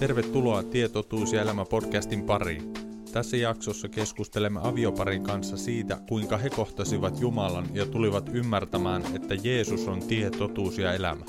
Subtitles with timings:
[0.00, 2.72] Tervetuloa Tietotuus ja elämä podcastin pariin.
[3.12, 9.88] Tässä jaksossa keskustelemme avioparin kanssa siitä, kuinka he kohtasivat Jumalan ja tulivat ymmärtämään, että Jeesus
[9.88, 11.24] on tie, totuus ja elämä.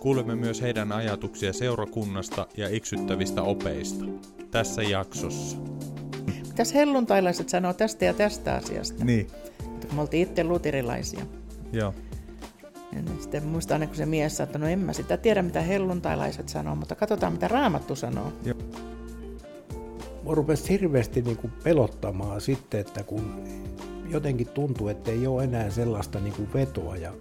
[0.00, 4.04] Kuulemme myös heidän ajatuksia seurakunnasta ja iksyttävistä opeista.
[4.50, 5.56] Tässä jaksossa.
[6.46, 9.04] Mitäs helluntailaiset sanoo tästä ja tästä asiasta?
[9.04, 9.26] Niin.
[9.94, 11.20] Me oltiin itse luterilaisia.
[11.72, 11.94] Joo.
[13.20, 16.48] Sitten muistan aina, kun se mies sanoi, että no en mä sitä tiedä, mitä helluntailaiset
[16.48, 18.32] sanoo, mutta katsotaan, mitä Raamattu sanoo.
[18.44, 18.58] Joo.
[20.22, 23.44] Mua rupesi hirveästi niin kuin pelottamaan sitten, että kun
[24.08, 27.12] jotenkin tuntuu, että ei ole enää sellaista niin kuin vetoa ja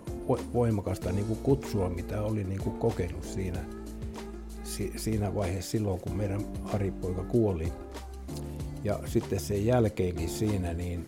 [0.53, 3.59] voimakasta niin kuin kutsua, mitä oli niin kuin kokenut siinä,
[4.95, 6.41] siinä vaiheessa silloin, kun meidän
[6.73, 7.73] Ari-poika kuoli.
[8.83, 11.07] Ja sitten sen jälkeenkin siinä, niin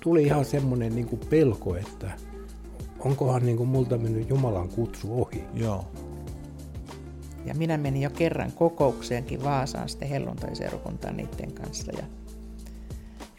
[0.00, 2.10] tuli ihan semmoinen niin kuin pelko, että
[3.04, 5.44] onkohan niin kuin multa mennyt Jumalan kutsu ohi.
[5.54, 5.84] Joo.
[7.44, 11.92] Ja minä menin jo kerran kokoukseenkin Vaasaan sitten helluntaiseurakuntaan niiden kanssa.
[11.92, 12.04] Ja,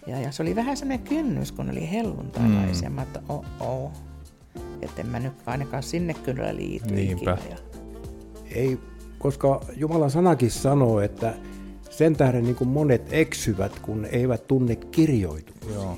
[0.08, 2.90] ja, ja, se oli vähän sellainen kynnys, kun oli helluntailaisia.
[2.90, 2.96] Mm.
[2.96, 3.92] Mä että oh, oh.
[4.82, 7.38] Että en mä nyt ainakaan sinne kyllä liity Niinpä.
[7.50, 7.58] Ja...
[8.52, 8.80] Ei,
[9.20, 11.34] koska Jumalan sanakin sanoo, että
[11.90, 15.74] sen tähden niin kuin monet eksyvät, kun eivät tunne kirjoituksia.
[15.74, 15.98] Joo.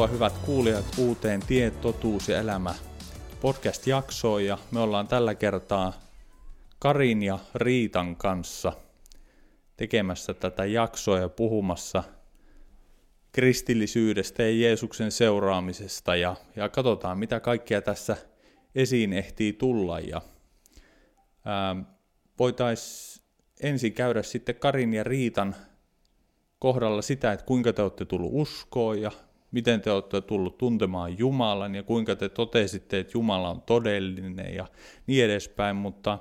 [0.00, 2.74] Tervetuloa hyvät kuulijat uuteen Tie, totuus ja elämä
[3.40, 4.44] podcast-jaksoon.
[4.44, 5.92] Ja me ollaan tällä kertaa
[6.78, 8.72] Karin ja Riitan kanssa
[9.76, 12.04] tekemässä tätä jaksoa ja puhumassa
[13.32, 16.16] kristillisyydestä ja Jeesuksen seuraamisesta.
[16.16, 18.16] Ja, ja katsotaan mitä kaikkea tässä
[18.74, 20.00] esiin ehtii tulla.
[20.00, 20.22] Ja
[22.38, 23.24] voitaisiin
[23.62, 25.56] ensin käydä sitten Karin ja Riitan
[26.58, 29.10] kohdalla sitä, että kuinka te olette tullut uskoon ja
[29.50, 34.66] miten te olette tullut tuntemaan Jumalan ja kuinka te totesitte, että Jumala on todellinen ja
[35.06, 36.18] niin edespäin, mutta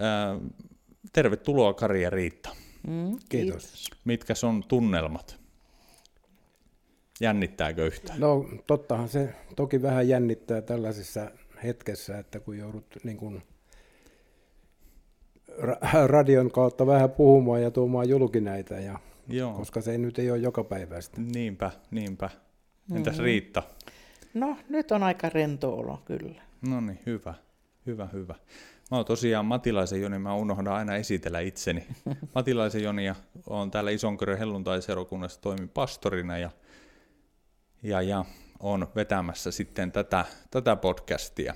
[0.00, 0.38] ää,
[1.12, 2.50] tervetuloa Kari ja Riitta.
[2.86, 3.90] Mm, kiitos.
[4.04, 5.40] Mitkä on tunnelmat?
[7.20, 8.20] Jännittääkö yhtään?
[8.20, 11.30] No tottahan se toki vähän jännittää tällaisessa
[11.64, 13.42] hetkessä, että kun joudut niin kuin
[16.06, 18.98] radion kautta vähän puhumaan ja tuomaan julki näitä ja
[19.28, 19.52] Joo.
[19.52, 21.20] koska se nyt ei ole joka päivästä.
[21.20, 22.30] Niinpä, niinpä.
[22.94, 23.24] Entäs mm-hmm.
[23.24, 23.62] Riitta?
[24.34, 26.42] No, nyt on aika rento olo, kyllä.
[26.68, 27.34] No niin, hyvä,
[27.86, 28.34] hyvä, hyvä.
[28.90, 31.86] Mä oon tosiaan Matilaisen Joni, mä unohdan aina esitellä itseni.
[32.34, 33.14] Matilaisen Joni ja
[33.46, 36.50] oon täällä Isonkyrön helluntaiseurakunnassa toimin pastorina ja,
[37.82, 38.24] ja, ja
[38.60, 41.54] on vetämässä sitten tätä, tätä podcastia.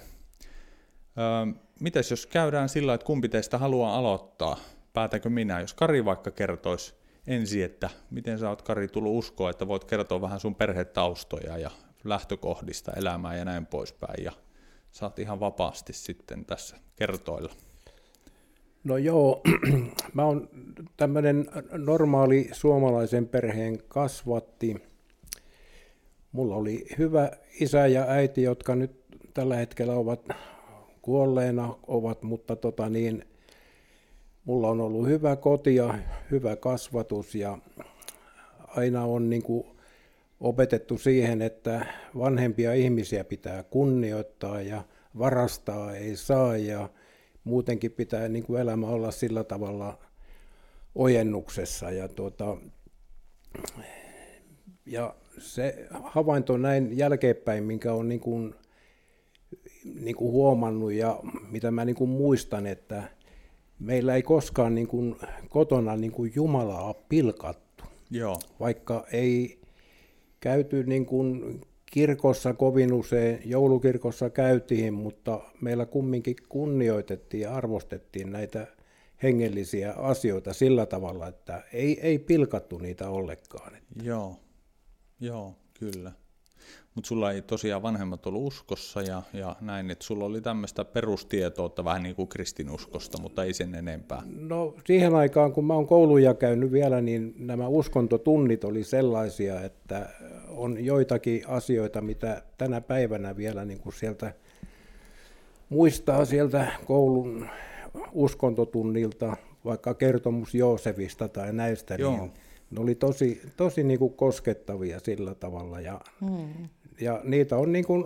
[1.18, 4.56] Öö, mitäs jos käydään sillä, että kumpi teistä haluaa aloittaa?
[4.92, 5.60] Päätäkö minä?
[5.60, 6.99] Jos Kari vaikka kertoisi
[7.30, 11.70] ensin, että miten sä oot Kari tullut uskoa, että voit kertoa vähän sun perhetaustoja ja
[12.04, 14.24] lähtökohdista elämää ja näin poispäin.
[14.24, 14.32] Ja
[14.90, 17.52] saat ihan vapaasti sitten tässä kertoilla.
[18.84, 19.40] No joo,
[20.14, 20.48] mä oon
[20.96, 24.76] tämmöinen normaali suomalaisen perheen kasvatti.
[26.32, 27.30] Mulla oli hyvä
[27.60, 29.00] isä ja äiti, jotka nyt
[29.34, 30.28] tällä hetkellä ovat
[31.02, 33.24] kuolleena, ovat, mutta tota niin,
[34.50, 35.98] mulla on ollut hyvä koti ja
[36.30, 37.58] hyvä kasvatus ja
[38.68, 39.64] aina on niin kuin
[40.40, 41.86] opetettu siihen, että
[42.18, 44.84] vanhempia ihmisiä pitää kunnioittaa ja
[45.18, 46.88] varastaa ei saa ja
[47.44, 49.98] muutenkin pitää niin kuin elämä olla sillä tavalla
[50.94, 51.90] ojennuksessa.
[51.90, 52.56] Ja tuota,
[54.86, 58.54] ja se havainto näin jälkeenpäin, minkä on niin kuin,
[59.84, 61.20] niin kuin huomannut ja
[61.50, 63.19] mitä mä niin kuin muistan, että
[63.80, 65.16] meillä ei koskaan niin kuin
[65.48, 67.84] kotona niin kuin Jumalaa pilkattu.
[68.10, 68.38] Joo.
[68.60, 69.60] Vaikka ei
[70.40, 78.66] käyty niin kuin kirkossa kovin usein, joulukirkossa käytiin, mutta meillä kumminkin kunnioitettiin ja arvostettiin näitä
[79.22, 83.72] hengellisiä asioita sillä tavalla, että ei, ei pilkattu niitä ollenkaan.
[84.02, 84.36] Joo,
[85.20, 86.12] joo, kyllä.
[86.94, 91.84] Mutta sulla ei tosiaan vanhemmat ollut uskossa ja, ja näin, että sulla oli tämmöistä perustietoutta
[91.84, 94.22] vähän niin kuin kristinuskosta, mutta ei sen enempää.
[94.26, 100.08] No siihen aikaan, kun mä oon kouluja käynyt vielä, niin nämä uskontotunnit oli sellaisia, että
[100.48, 104.34] on joitakin asioita, mitä tänä päivänä vielä niin kuin sieltä
[105.68, 107.48] muistaa sieltä koulun
[108.12, 112.16] uskontotunnilta, vaikka kertomus Joosefista tai näistä, Joo.
[112.16, 112.32] niin
[112.70, 115.80] ne oli tosi, tosi niin kuin koskettavia sillä tavalla.
[115.80, 116.68] Ja, hmm.
[117.00, 118.04] Ja niitä on niin kuin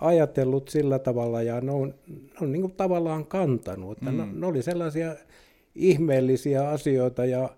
[0.00, 3.98] ajatellut sillä tavalla ja ne on, ne on niin kuin tavallaan kantanut.
[3.98, 4.18] Että hmm.
[4.18, 5.14] ne, ne oli sellaisia
[5.74, 7.50] ihmeellisiä asioita ja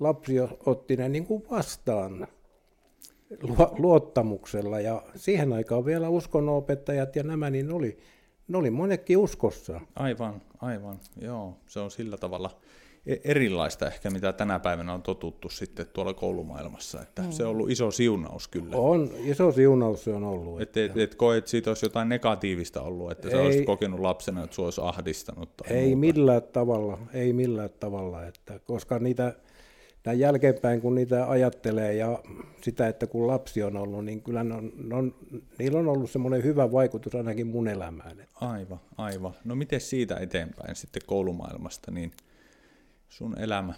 [0.00, 0.34] lapsi
[0.66, 2.26] otti ne niin kuin vastaan
[3.78, 4.80] luottamuksella.
[4.80, 7.98] Ja siihen aikaan vielä uskonnonopettajat ja nämä, niin ne oli,
[8.48, 9.80] ne oli monekin uskossa.
[9.94, 11.00] Aivan, aivan.
[11.20, 12.60] Joo, se on sillä tavalla
[13.24, 17.02] erilaista ehkä, mitä tänä päivänä on totuttu sitten tuolla koulumaailmassa.
[17.02, 17.30] Että mm.
[17.30, 18.76] Se on ollut iso siunaus kyllä.
[18.76, 20.60] On, iso siunaus se on ollut.
[20.60, 24.00] Että et, et koet, että siitä olisi jotain negatiivista ollut, että ei, sä olisit kokenut
[24.00, 25.56] lapsena, että sinua olisi ahdistanut.
[25.56, 25.98] Tai ei muuta.
[25.98, 29.34] millään tavalla, ei millään tavalla, että, koska niitä
[30.04, 32.18] näin jälkeenpäin, kun niitä ajattelee ja
[32.62, 35.14] sitä, että kun lapsi on ollut, niin kyllä ne on, ne on,
[35.58, 38.26] niillä on ollut semmoinen hyvä vaikutus ainakin mun elämään.
[38.34, 39.32] Aivan, aivan.
[39.44, 42.12] No miten siitä eteenpäin sitten koulumaailmasta, niin
[43.08, 43.74] sun elämä?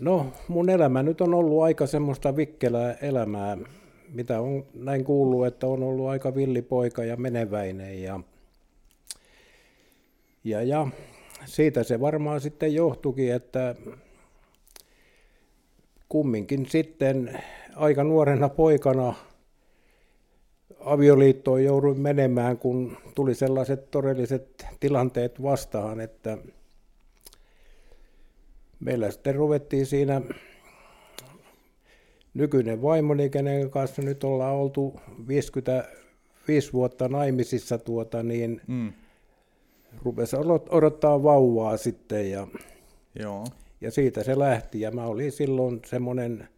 [0.00, 3.58] No mun elämä nyt on ollut aika semmoista vikkelää elämää,
[4.08, 8.20] mitä on näin kuullut, että on ollut aika villipoika ja meneväinen ja,
[10.44, 10.86] ja, ja
[11.44, 13.74] siitä se varmaan sitten johtukin, että
[16.08, 17.42] kumminkin sitten
[17.76, 19.14] aika nuorena poikana
[20.80, 26.38] avioliittoon jouduin menemään, kun tuli sellaiset todelliset tilanteet vastaan, että
[28.80, 30.22] meillä sitten ruvettiin siinä
[32.34, 38.92] nykyinen vaimoni, kenen kanssa nyt ollaan oltu 55 vuotta naimisissa, tuota, niin mm.
[40.04, 40.36] rupesi
[40.70, 42.46] odottaa vauvaa sitten ja
[43.14, 43.46] Joo.
[43.80, 46.48] Ja siitä se lähti ja mä olin silloin semmoinen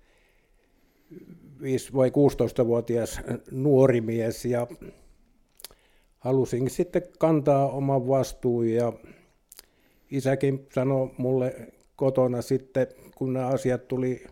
[1.63, 3.21] 5 vai 16-vuotias
[3.51, 4.67] nuori mies ja
[6.19, 8.93] halusin sitten kantaa oman vastuun ja
[10.11, 11.73] isäkin sanoi mulle
[12.03, 14.25] kotona sitten, kun nämä asiat tuli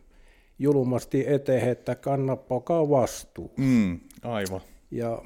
[0.59, 3.51] julmasti eteen, että kanna pokaa vastuu.
[3.57, 4.61] Mm, aivan.
[4.91, 5.23] Ja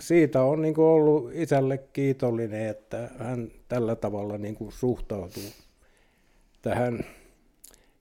[0.00, 5.50] siitä on niin ollut isälle kiitollinen, että hän tällä tavalla niin suhtautuu
[6.62, 7.04] tähän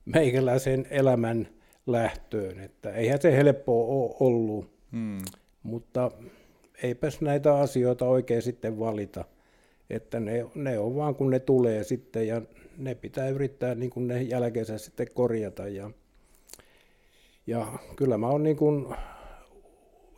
[0.05, 1.47] meikäläisen elämän
[1.87, 2.59] lähtöön.
[2.59, 5.21] Että eihän se helppoa ole ollut, hmm.
[5.63, 6.11] mutta
[6.83, 9.25] eipäs näitä asioita oikein sitten valita.
[9.89, 12.41] Että ne, ne on vaan kun ne tulee sitten ja
[12.79, 15.67] ne pitää yrittää niin kuin ne jälkeensä sitten korjata.
[15.67, 15.91] Ja,
[17.47, 18.95] ja kyllä mä oon niin kuin,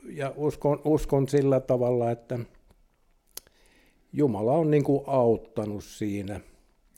[0.03, 2.39] ja uskon, uskon sillä tavalla, että
[4.13, 6.39] Jumala on niin kuin auttanut siinä.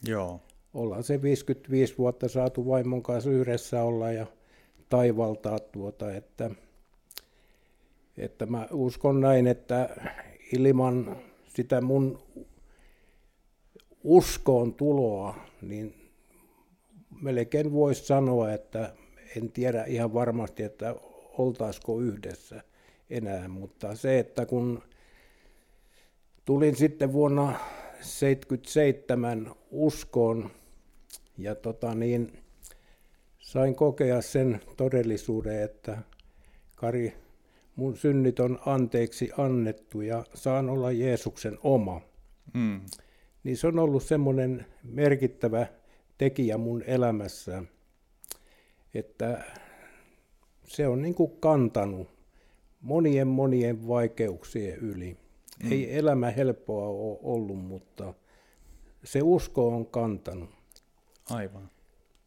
[0.07, 0.39] Joo
[0.73, 4.25] ollaan se 55 vuotta saatu vaimon kanssa yhdessä olla ja
[4.89, 6.51] taivaltaa tuota, että,
[8.17, 9.89] että mä uskon näin, että
[10.57, 12.19] ilman sitä mun
[14.03, 16.11] uskoon tuloa, niin
[17.21, 18.93] melkein voisi sanoa, että
[19.37, 20.95] en tiedä ihan varmasti, että
[21.37, 22.63] oltaisiko yhdessä
[23.09, 24.83] enää, mutta se, että kun
[26.45, 30.51] tulin sitten vuonna 1977 uskoon,
[31.37, 32.39] ja tota niin,
[33.39, 35.97] sain kokea sen todellisuuden, että
[36.75, 37.13] Kari,
[37.75, 42.01] mun synnit on anteeksi annettu ja saan olla Jeesuksen oma.
[42.53, 42.81] Mm.
[43.43, 45.67] Niin se on ollut semmoinen merkittävä
[46.17, 47.63] tekijä mun elämässä,
[48.93, 49.43] että
[50.63, 52.07] se on niin kuin kantanut
[52.81, 55.17] monien monien vaikeuksien yli.
[55.63, 55.71] Mm.
[55.71, 58.13] Ei elämä helppoa ole ollut, mutta
[59.03, 60.49] se usko on kantanut.
[61.29, 61.69] Aivan,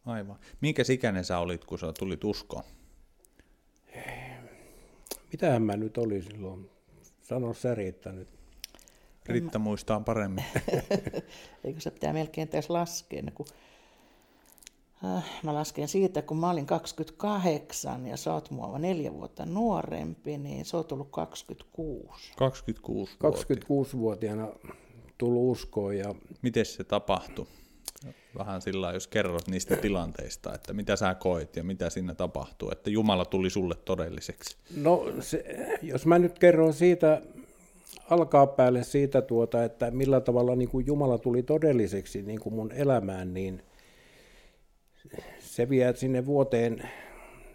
[0.06, 0.38] aivan.
[0.61, 2.64] Minkä ikäinen sä olit, kun sä tulit uskoon?
[5.32, 6.70] Mitähän mä nyt olin silloin?
[7.20, 7.75] Sano sä
[9.28, 10.45] Riitta muistaa paremmin.
[11.64, 13.47] Eikö se pitää melkein tässä laskea, kun
[15.04, 20.38] Äh, mä lasken siitä, kun mä olin 28 ja sä oot mua neljä vuotta nuorempi,
[20.38, 22.33] niin se on tullut 26.
[22.37, 24.49] 26 26-vuotiaana
[25.18, 25.97] tullut uskoon.
[25.97, 26.14] Ja...
[26.42, 27.47] Miten se tapahtui?
[28.38, 32.90] Vähän sillä jos kerrot niistä tilanteista, että mitä sä koit ja mitä siinä tapahtuu, että
[32.90, 34.56] Jumala tuli sulle todelliseksi.
[34.76, 35.45] No, se,
[35.83, 37.23] jos mä nyt kerron siitä,
[38.10, 42.72] alkaa päälle siitä, tuota, että millä tavalla niin kuin Jumala tuli todelliseksi niin kuin mun
[42.72, 43.62] elämään, niin
[45.38, 46.88] se vie sinne vuoteen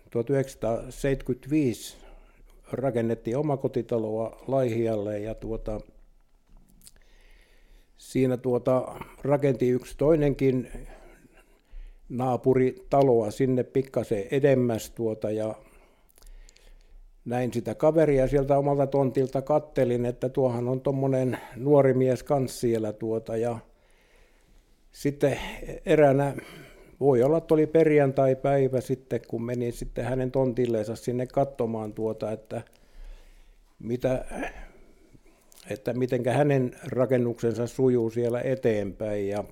[0.09, 1.97] 1975
[2.71, 5.81] rakennettiin omakotitaloa Laihialle ja tuota,
[7.97, 10.71] siinä tuota, rakenti yksi toinenkin
[12.09, 15.55] naapuritaloa sinne pikkasen edemmäs tuota, ja
[17.25, 22.93] näin sitä kaveria sieltä omalta tontilta kattelin, että tuohan on tuommoinen nuori mies kanssa siellä
[22.93, 23.59] tuota, ja
[24.91, 25.39] sitten
[25.85, 26.35] eräänä,
[26.99, 32.61] voi olla, että oli perjantai-päivä sitten, kun menin sitten hänen tontilleensa sinne katsomaan tuota, että
[33.79, 34.25] mitä
[35.69, 39.27] että miten hänen rakennuksensa sujuu siellä eteenpäin.
[39.27, 39.43] Ja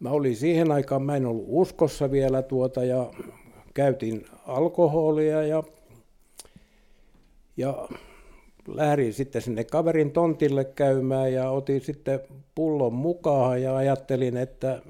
[0.00, 3.10] mä olin siihen aikaan, mä en ollut uskossa vielä tuota ja
[3.74, 5.62] käytin alkoholia ja,
[7.56, 7.88] ja
[8.66, 12.20] lähdin sitten sinne kaverin tontille käymään ja otin sitten
[12.54, 14.82] pullon mukaan ja ajattelin, että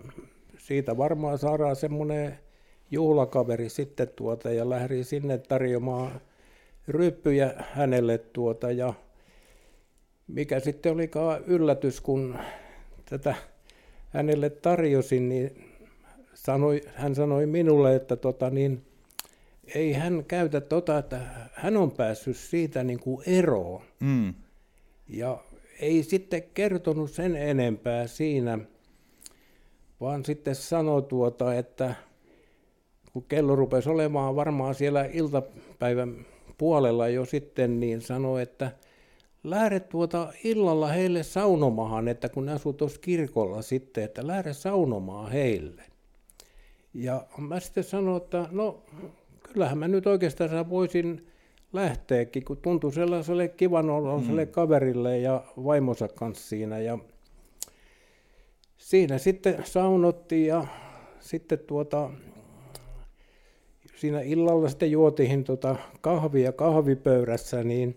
[0.59, 2.39] siitä varmaan saadaan semmoinen
[2.91, 6.21] juhlakaveri sitten tuota ja lähdin sinne tarjoamaan
[6.89, 8.95] ryppyjä hänelle tuota ja
[10.27, 12.39] mikä sitten olikaan yllätys, kun
[13.05, 13.35] tätä
[14.09, 15.74] hänelle tarjosin, niin
[16.35, 18.85] sanoi, hän sanoi minulle, että tota, niin,
[19.75, 21.21] ei hän käytä tota, että
[21.53, 23.83] hän on päässyt siitä niin kuin eroon.
[24.01, 24.35] Mm.
[25.09, 25.39] Ja
[25.81, 28.59] ei sitten kertonut sen enempää siinä,
[30.01, 31.95] vaan sitten sanoi tuota, että
[33.13, 36.27] kun kello rupesi olemaan varmaan siellä iltapäivän
[36.59, 38.73] puolella jo sitten, niin sanoi, että
[39.45, 45.83] lähde tuota illalla heille saunomahan, että kun asuu tuossa kirkolla sitten, että lähde saunomaan heille.
[46.95, 48.83] Ja mä sitten sanoin, että no
[49.43, 51.27] kyllähän mä nyt oikeastaan voisin
[51.73, 54.51] lähteäkin, kun tuntui sellaiselle kivan oloiselle mm.
[54.51, 56.79] kaverille ja vaimonsa kanssa siinä.
[56.79, 56.99] Ja
[58.77, 60.67] siinä sitten saunottiin ja
[61.21, 62.11] sitten tuota,
[63.97, 67.97] siinä illalla sitten juotiin tota kahvia kahvipöydässä, niin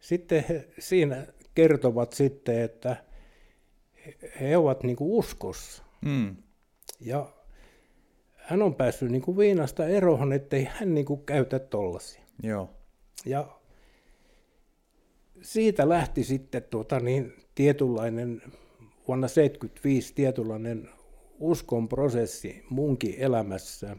[0.00, 2.96] sitten he siinä kertovat sitten, että
[4.40, 5.82] he ovat niin kuin uskossa.
[6.04, 6.36] Mm.
[7.00, 7.28] Ja
[8.42, 12.22] hän on päässyt niin kuin viinasta eroon, ettei hän niin kuin käytä tollasia.
[12.42, 12.70] Joo.
[13.26, 13.58] Ja
[15.42, 18.42] siitä lähti sitten tuota niin, tietynlainen,
[19.08, 20.88] vuonna 1975 tietynlainen
[21.38, 23.96] uskon prosessi munkin elämässä,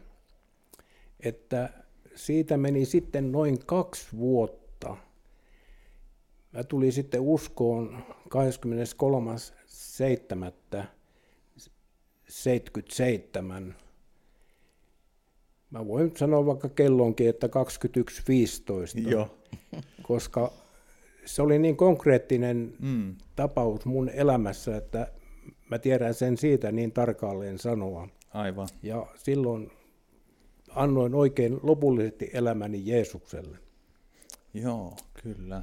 [1.20, 1.84] että
[2.14, 4.96] siitä meni sitten noin kaksi vuotta.
[6.52, 8.04] Mä tulin sitten uskoon
[13.70, 13.83] 23.7.77.
[15.74, 19.28] Mä voin sanoa vaikka kellonkin, että 21.15, Joo.
[20.02, 20.52] koska
[21.24, 23.14] se oli niin konkreettinen mm.
[23.36, 25.12] tapaus mun elämässä, että
[25.70, 28.08] mä tiedän sen siitä niin tarkalleen sanoa.
[28.34, 28.68] Aivan.
[28.82, 29.70] Ja silloin
[30.70, 33.58] annoin oikein lopullisesti elämäni Jeesukselle.
[34.54, 35.62] Joo, kyllä.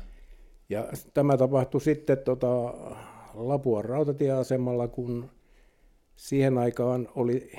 [0.70, 2.74] Ja tämä tapahtui sitten tota,
[3.34, 5.30] Lapuan rautatieasemalla, kun
[6.15, 7.51] siihen aikaan oli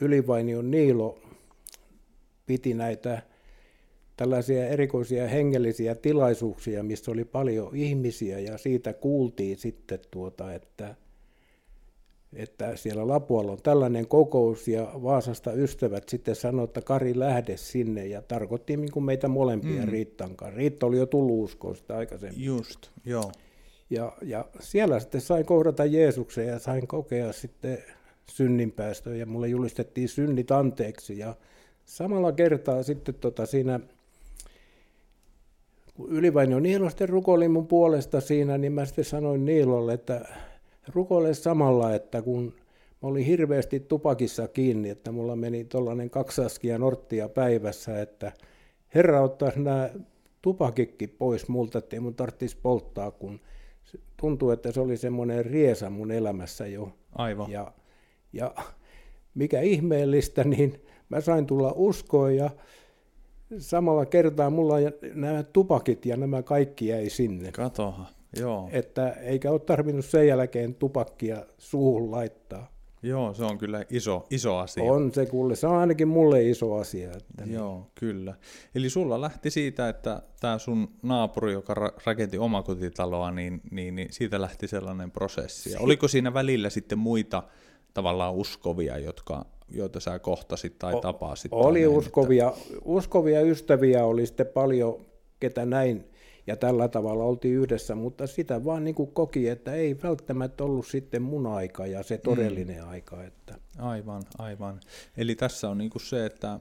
[0.00, 1.19] Ylivainion Niilo
[2.50, 3.22] piti näitä
[4.16, 10.94] tällaisia erikoisia hengellisiä tilaisuuksia, missä oli paljon ihmisiä ja siitä kuultiin sitten, tuota, että,
[12.32, 18.06] että siellä Lapualla on tällainen kokous ja Vaasasta ystävät sitten sanoivat, että Kari lähde sinne
[18.06, 19.88] ja tarkoitti niin meitä molempia mm.
[19.88, 20.58] Riittan kanssa.
[20.58, 22.44] Riitta oli jo tullut uskoon sitä aikaisemmin.
[22.44, 23.32] Just, joo.
[23.90, 27.78] Ja, ja siellä sitten sain kohdata Jeesuksen ja sain kokea sitten
[28.30, 31.34] synninpäästöä ja mulle julistettiin synnit anteeksi ja
[31.90, 33.80] samalla kertaa sitten tota siinä,
[35.94, 40.28] kun Ylivainio Niilo sitten rukoili mun puolesta siinä, niin mä sitten sanoin Niilolle, että
[40.94, 42.54] rukoile samalla, että kun
[43.02, 48.32] mä olin hirveästi tupakissa kiinni, että mulla meni tuollainen kaksaskia norttia päivässä, että
[48.94, 49.90] Herra ottaisi nämä
[50.42, 53.40] tupakikki pois multa, ettei mun tarvitsisi polttaa, kun
[54.16, 56.92] tuntuu, että se oli semmoinen riesa mun elämässä jo.
[57.12, 57.50] Aivan.
[57.50, 57.72] Ja,
[58.32, 58.54] ja
[59.34, 62.50] mikä ihmeellistä, niin mä sain tulla uskoon ja
[63.58, 64.74] samalla kertaa mulla
[65.14, 67.52] nämä tupakit ja nämä kaikki jäi sinne.
[67.52, 68.68] Katoha, joo.
[68.72, 72.70] Että eikä ole tarvinnut sen jälkeen tupakkia suuhun laittaa.
[73.02, 74.84] Joo, se on kyllä iso, iso asia.
[74.84, 77.10] On se kuule, se on ainakin mulle iso asia.
[77.10, 78.34] Että Joo, kyllä.
[78.74, 84.08] Eli sulla lähti siitä, että tämä sun naapuri, joka ra- rakensi omakotitaloa, niin, niin, niin
[84.10, 85.72] siitä lähti sellainen prosessi.
[85.72, 87.42] Ja oliko siinä välillä sitten muita
[87.94, 91.52] tavallaan uskovia, jotka, joita sä kohtasit tai O- tapasit?
[91.52, 92.52] Oli näin, uskovia,
[92.84, 95.06] uskovia ystäviä, oli sitten paljon,
[95.40, 96.04] ketä näin
[96.46, 100.86] ja tällä tavalla oltiin yhdessä, mutta sitä vaan niin kuin koki, että ei välttämättä ollut
[100.86, 102.88] sitten mun aika ja se todellinen mm.
[102.90, 103.24] aika.
[103.24, 103.58] Että.
[103.78, 104.80] Aivan, aivan.
[105.16, 106.60] Eli tässä on niin kuin se, että,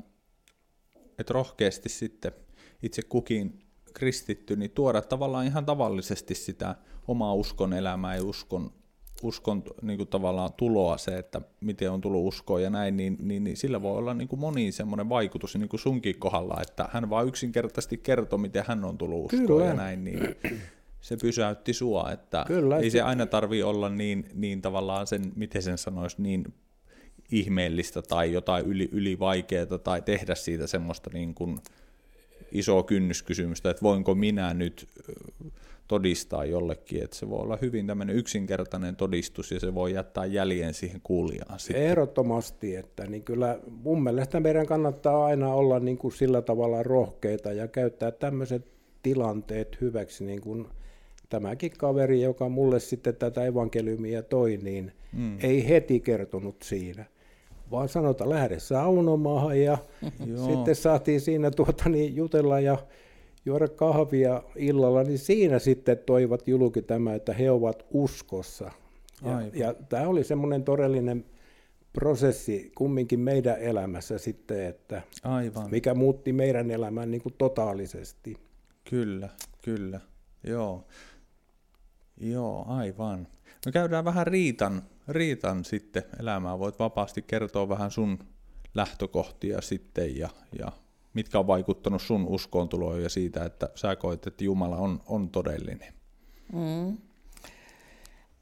[1.19, 2.31] että rohkeasti sitten
[2.83, 3.59] itse kukin
[3.93, 6.75] kristitty, niin tuoda tavallaan ihan tavallisesti sitä
[7.07, 8.71] omaa uskon elämää ja uskon,
[9.23, 13.43] uskon niin kuin tavallaan tuloa se, että miten on tullut uskoa ja näin, niin, niin,
[13.43, 17.09] niin sillä voi olla niin kuin moni semmoinen vaikutus niin kuin sunkin kohdalla, että hän
[17.09, 19.65] vaan yksinkertaisesti kertoo, miten hän on tullut uskoa Kyllä.
[19.65, 20.19] ja näin, niin
[21.01, 25.63] se pysäytti sua, että Kyllä, ei se- aina tarvi olla niin, niin tavallaan sen, miten
[25.63, 26.53] sen sanoisi, niin
[27.31, 31.57] ihmeellistä tai jotain yli, yli vaikeaa tai tehdä siitä semmoista niin kuin
[32.51, 34.87] isoa kynnyskysymystä, että voinko minä nyt
[35.89, 40.73] todistaa jollekin, että se voi olla hyvin tämmöinen yksinkertainen todistus ja se voi jättää jäljen
[40.73, 41.83] siihen kuulijaan sitten.
[41.83, 47.51] Ehdottomasti, että niin kyllä mun mielestä meidän kannattaa aina olla niin kuin sillä tavalla rohkeita
[47.51, 48.65] ja käyttää tämmöiset
[49.03, 50.67] tilanteet hyväksi, niin kuin
[51.29, 55.37] tämäkin kaveri, joka mulle sitten tätä evankeliumia toi, niin mm.
[55.41, 57.05] ei heti kertonut siinä,
[57.71, 59.77] vaan sanota lähde saunomaan ja
[60.35, 60.45] Joo.
[60.45, 62.77] sitten saatiin siinä tuota, niin jutella ja
[63.49, 68.71] juoda kahvia illalla, niin siinä sitten toivat julki tämä, että he ovat uskossa.
[69.25, 69.51] Ja, Aivan.
[69.53, 71.25] ja tämä oli semmoinen todellinen
[71.93, 78.35] prosessi kumminkin meidän elämässä sitten, että Aivan, mikä muutti meidän elämän niin kuin totaalisesti.
[78.89, 79.29] kyllä,
[79.63, 79.99] kyllä,
[80.43, 80.87] joo.
[82.21, 83.27] Joo, aivan.
[83.65, 86.59] No käydään vähän Riitan, Riitan sitten elämää.
[86.59, 88.19] Voit vapaasti kertoa vähän sun
[88.75, 90.29] lähtökohtia sitten ja,
[90.59, 90.71] ja
[91.13, 95.93] mitkä on vaikuttanut sun uskoontuloon ja siitä, että sä koet, että Jumala on, on todellinen.
[96.53, 96.97] Mm.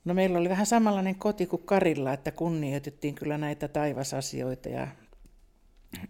[0.05, 4.87] No meillä oli vähän samanlainen koti kuin Karilla, että kunnioitettiin kyllä näitä taivasasioita ja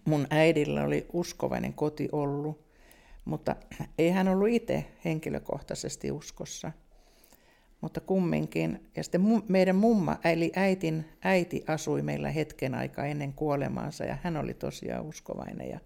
[0.04, 2.64] mun äidillä oli uskovainen koti ollut,
[3.24, 3.56] mutta
[3.98, 6.72] ei hän ollut itse henkilökohtaisesti uskossa.
[7.80, 14.04] Mutta kumminkin, ja sitten meidän mumma, eli äitin äiti asui meillä hetken aikaa ennen kuolemaansa
[14.04, 15.68] ja hän oli tosiaan uskovainen.
[15.68, 15.80] Ja,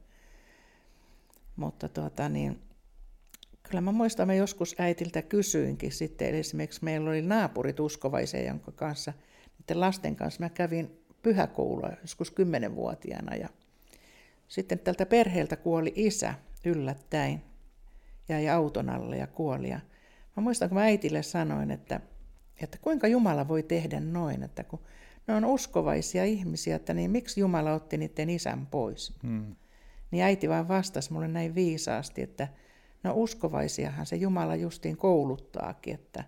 [1.57, 2.63] mutta tuota niin,
[3.63, 8.73] Kyllä mä muistan, mä joskus äitiltä kysyinkin sitten, eli esimerkiksi meillä oli naapurit uskovaisia, jonka
[8.73, 9.13] kanssa,
[9.59, 13.49] niiden lasten kanssa mä kävin pyhäkoulua joskus kymmenenvuotiaana ja
[14.49, 16.35] sitten tältä perheeltä kuoli isä
[16.65, 17.43] yllättäen,
[18.29, 19.69] jäi auton alle ja kuoli.
[19.69, 19.81] Ja
[20.37, 22.01] mä muistan, kun mä äitille sanoin, että,
[22.63, 24.83] että kuinka Jumala voi tehdä noin, että kun
[25.27, 29.15] ne on uskovaisia ihmisiä, että niin miksi Jumala otti niiden isän pois.
[29.23, 29.57] Hmm.
[30.13, 32.49] Niin äiti vaan vastasi mulle näin viisaasti, että
[33.03, 36.25] no uskovaisiahan se Jumala justiin kouluttaakin, että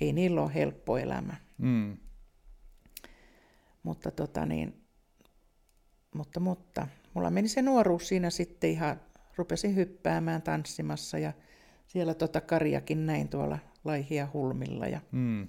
[0.00, 1.36] ei niillä ole helppo elämä.
[1.62, 1.96] Hmm.
[3.82, 4.84] Mutta, tota niin,
[6.14, 9.00] mutta, mutta mulla meni se nuoruus siinä sitten ihan,
[9.36, 11.32] rupesin hyppäämään tanssimassa ja
[11.86, 15.48] siellä tota Karjakin näin tuolla laihia hulmilla ja, Hmm.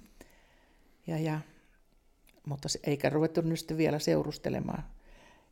[1.06, 1.40] ja, ja
[2.46, 4.97] mutta se, eikä ruvettu nyt vielä seurustelemaan.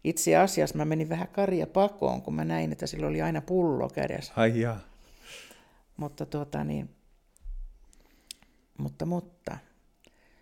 [0.06, 3.88] Itse asiassa mä menin vähän Karja pakoon, kun mä näin, että sillä oli aina pullo
[3.88, 4.32] kädessä.
[4.36, 4.80] Ai jaa.
[5.96, 6.90] Mutta tuota niin,
[8.78, 9.58] mutta, mutta.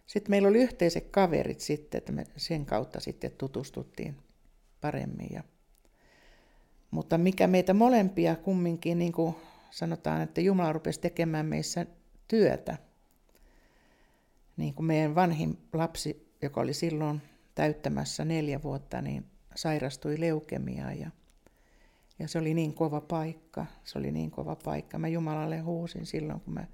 [0.06, 4.16] Sitten meillä oli yhteiset kaverit sitten, että me sen kautta sitten tutustuttiin
[4.80, 5.28] paremmin.
[5.32, 5.44] Ja,
[6.90, 9.34] mutta mikä meitä molempia kumminkin, niin kuin
[9.70, 11.86] sanotaan, että Jumala rupesi tekemään meissä
[12.28, 12.78] työtä.
[14.56, 17.22] Niin kuin meidän vanhin lapsi, joka oli silloin
[17.54, 21.10] täyttämässä neljä vuotta, niin sairastui leukemiaan ja
[22.18, 24.98] ja se oli niin kova paikka, se oli niin kova paikka.
[24.98, 26.66] Mä Jumalalle huusin silloin, kun mä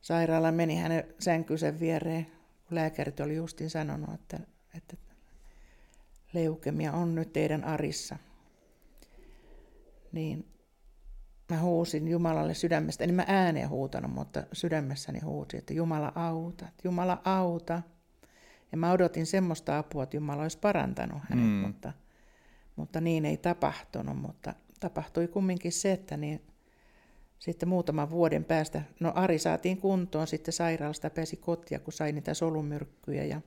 [0.00, 2.26] sairaalaan meni hänen sänkynsä viereen,
[2.68, 4.40] kun lääkärit oli justin sanonut, että,
[4.76, 4.96] että
[6.32, 8.16] leukemia on nyt teidän arissa.
[10.12, 10.46] Niin
[11.50, 17.22] mä huusin Jumalalle sydämestä, en mä ääneen huutanut, mutta sydämessäni huusin, että Jumala auta, Jumala
[17.24, 17.82] auta.
[18.72, 21.50] Ja mä odotin semmoista apua, että Jumala olisi parantanut hänet, Mm.
[21.50, 21.92] mutta,
[22.76, 24.16] mutta niin ei tapahtunut.
[24.16, 26.42] Mutta tapahtui kumminkin se, että niin
[27.38, 32.34] sitten muutaman vuoden päästä, no Ari saatiin kuntoon, sitten sairaalasta pääsi kotia, kun sai niitä
[32.34, 33.24] solumyrkkyjä.
[33.24, 33.40] Ja,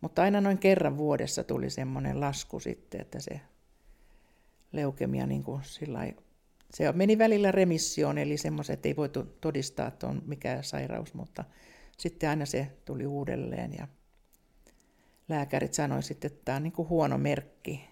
[0.00, 3.40] mutta aina noin kerran vuodessa tuli semmoinen lasku sitten, että se
[4.72, 6.14] leukemia niin kuin sillai,
[6.74, 11.44] se meni välillä remissioon, eli semmoiset, että ei voitu todistaa, että on mikä sairaus, mutta
[11.98, 13.72] sitten aina se tuli uudelleen.
[13.78, 13.88] Ja
[15.30, 17.90] lääkärit sanoivat sitten, että tämä on niin kuin huono merkki,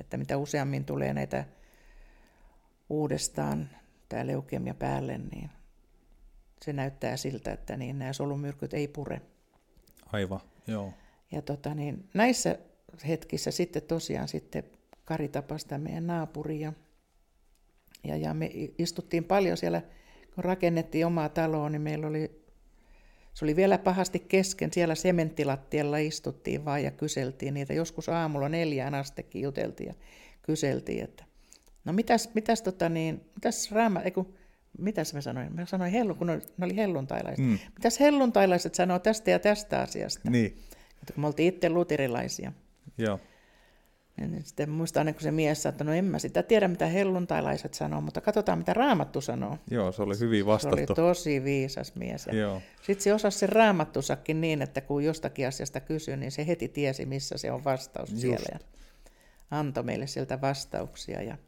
[0.00, 1.44] että mitä useammin tulee näitä
[2.88, 3.70] uudestaan
[4.08, 5.50] tämä leukemia päälle, niin
[6.64, 9.20] se näyttää siltä, että niin nämä solumyrkyt ei pure.
[10.12, 10.92] Aivan, joo.
[11.32, 12.58] Ja tota, niin näissä
[13.08, 14.64] hetkissä sitten tosiaan sitten
[15.04, 16.72] Kari tapasi tämän meidän naapuri ja,
[18.04, 19.82] ja, ja me istuttiin paljon siellä,
[20.34, 22.45] kun rakennettiin omaa taloa, niin meillä oli,
[23.36, 28.94] se oli vielä pahasti kesken, siellä sementtilattialla istuttiin vaan ja kyseltiin niitä, joskus aamulla neljään
[28.94, 29.94] astekin juteltiin ja
[30.42, 31.24] kyseltiin, että
[31.84, 34.34] no mitäs, mitäs, tota niin, mitäs raama, eiku,
[34.78, 35.54] mitäs mä sanoin?
[35.54, 37.44] Mä sanoin, hellu, kun ne oli helluntailaiset.
[37.44, 37.58] Mm.
[37.74, 40.30] Mitäs helluntailaiset sanoo tästä ja tästä asiasta?
[40.30, 40.58] Niin.
[41.00, 42.52] Että kun me oltiin itse luterilaisia.
[42.98, 43.20] Joo.
[44.20, 46.86] Ja sitten muistan aina, kun se mies sanoi, että no en mä sitä tiedä, mitä
[46.86, 49.58] helluntailaiset sanoo, mutta katsotaan, mitä raamattu sanoo.
[49.70, 50.76] Joo, se oli hyvin vastattu.
[50.76, 52.28] Se oli tosi viisas mies.
[52.32, 52.62] Joo.
[52.82, 57.06] Sitten se osasi sen raamattusakin niin, että kun jostakin asiasta kysyi, niin se heti tiesi,
[57.06, 58.20] missä se on vastaus Just.
[58.20, 58.46] siellä.
[58.52, 58.58] Ja
[59.50, 61.22] antoi meille sieltä vastauksia.
[61.22, 61.38] Ja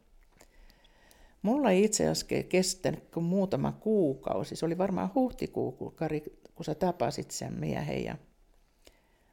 [1.42, 4.56] mulla ei itse asiassa kestänyt kuin muutama kuukausi.
[4.56, 6.22] Se oli varmaan huhtikuu, kun, Kari,
[6.54, 8.04] kun sä tapasit sen miehen.
[8.04, 8.16] Ja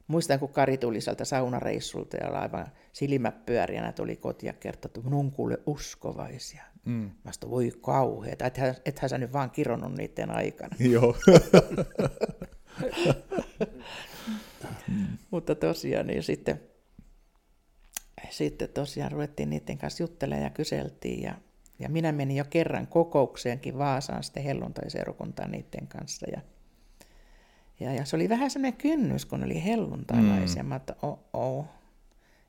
[0.08, 5.32] Muistan, kun Kari tuli sieltä saunareissulta ja aivan silmät pyöriänä tuli kotia kertoi, että mun
[5.32, 6.62] kuule uskovaisia.
[6.84, 7.10] Mm.
[7.24, 10.76] Mä sanoin, voi kauheeta, ethän, ethän sä nyt vaan kironnut niiden aikana.
[10.92, 11.16] Joo.
[15.30, 16.60] Mutta tosiaan, niin sitten,
[18.30, 21.22] sitten tosiaan ruvettiin niiden kanssa juttelemaan ja kyseltiin.
[21.22, 21.34] Ja,
[21.78, 26.26] ja minä menin jo kerran kokoukseenkin Vaasaan sitten helluntaiseurakuntaan niiden kanssa.
[26.32, 26.40] Ja,
[27.80, 30.62] ja, ja se oli vähän semmoinen kynnys, kun oli helluntailaisia.
[30.62, 30.68] Mm.
[30.68, 31.66] Mä että oh, oh,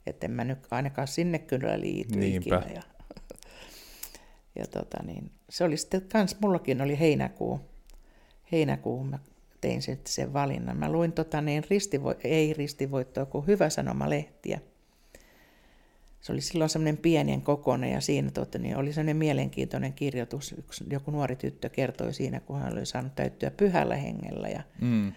[0.06, 2.58] että en mä nyt ainakaan sinne kyllä liity Niinpä.
[2.58, 2.74] ikinä.
[2.76, 2.82] Ja,
[4.56, 7.60] ja tota niin, se oli sitten kans, mullakin oli heinäkuu,
[8.52, 9.20] heinäkuu, mä
[9.62, 10.78] tein sitten sen valinnan.
[10.78, 14.60] Mä luin tota niin, ristivo, ei ristivoittoa, kuin Hyvä Sanoma-lehtiä.
[16.22, 20.56] Se oli silloin semmoinen pienien kokoinen ja siinä tota, niin oli semmoinen mielenkiintoinen kirjoitus.
[20.58, 25.14] Yksi, joku nuori tyttö kertoi siinä, kun hän oli saanut täyttyä pyhällä hengellä ja mm.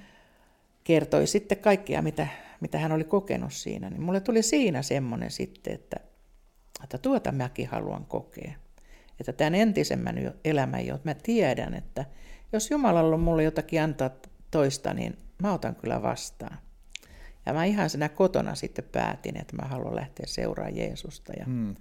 [0.84, 2.26] kertoi sitten kaikkia, mitä,
[2.60, 3.90] mitä hän oli kokenut siinä.
[3.90, 5.96] Niin mulle tuli siinä semmoinen sitten, että,
[6.84, 8.52] että tuota mäkin haluan kokea.
[9.20, 12.04] Että tämän entisemmän elämän, jo, mä tiedän, että
[12.52, 14.10] jos Jumalalla on mulle jotakin antaa
[14.50, 16.58] toista, niin mä otan kyllä vastaan.
[17.46, 21.33] Ja mä ihan siinä kotona sitten päätin, että mä haluan lähteä seuraamaan Jeesusta.
[21.38, 21.76] Ja hmm.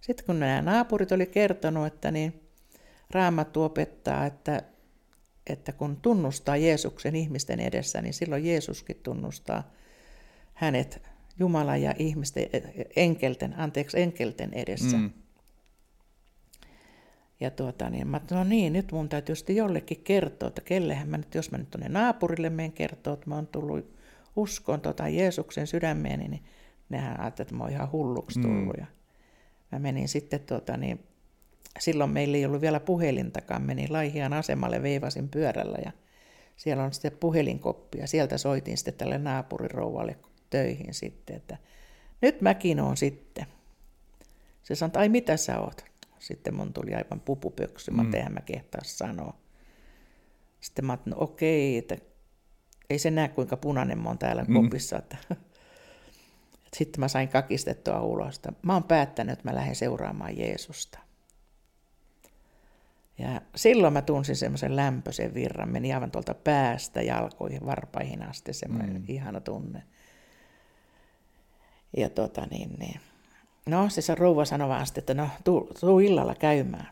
[0.00, 2.42] Sitten kun nämä naapurit oli kertonut, että niin
[3.10, 4.62] Raamattu opettaa, että,
[5.46, 9.70] että kun tunnustaa Jeesuksen ihmisten edessä, niin silloin Jeesuskin tunnustaa
[10.54, 11.02] hänet
[11.38, 12.46] Jumalan ja ihmisten,
[12.96, 14.96] enkelten, anteeksi, enkelten edessä.
[14.96, 15.10] Hmm.
[17.40, 21.16] Ja tuota, niin mä no niin, nyt mun täytyy sitten jollekin kertoa, että kellehän mä
[21.16, 24.01] nyt, jos mä nyt tuonne naapurille menen kertoa, että mä oon tullut
[24.36, 26.44] uskon tota Jeesuksen sydämeeni, niin
[26.88, 28.42] nehän ajattelivat, että mä oon ihan hulluksi mm.
[28.42, 28.76] tullut.
[28.76, 28.80] Mm.
[28.80, 28.86] Ja
[29.72, 31.06] mä menin sitten, tota, niin,
[31.78, 35.92] silloin meillä ei ollut vielä puhelintakaan, menin Laihian asemalle, veivasin pyörällä ja
[36.56, 40.16] siellä on sitten puhelinkoppi ja sieltä soitin sitten tälle naapurirouvalle
[40.50, 41.56] töihin sitten, että
[42.22, 43.46] nyt mäkin on sitten.
[44.62, 45.84] Se sanoi, ai mitä sä oot?
[46.18, 48.10] Sitten mun tuli aivan pupupöksy, mä mm.
[48.32, 49.36] mä kehtaa sanoa.
[50.60, 51.96] Sitten mä ajattelin, no okei, että
[52.92, 54.54] ei se näe kuinka punainen mä oon täällä mm.
[54.54, 54.98] kopissa.
[55.02, 55.16] Että,
[56.76, 58.40] sitten mä sain kakistettua ulos.
[58.62, 60.98] Mä oon päättänyt, että mä lähden seuraamaan Jeesusta.
[63.18, 68.96] Ja silloin mä tunsin semmoisen lämpöisen virran, meni aivan tuolta päästä jalkoihin, varpaihin asti, semmoinen
[68.96, 69.04] mm.
[69.08, 69.82] ihana tunne.
[71.96, 73.00] Ja tota niin, niin.
[73.66, 76.88] No, se se rouva sanoi vaan sitten, että no, tuu, tuu illalla käymään.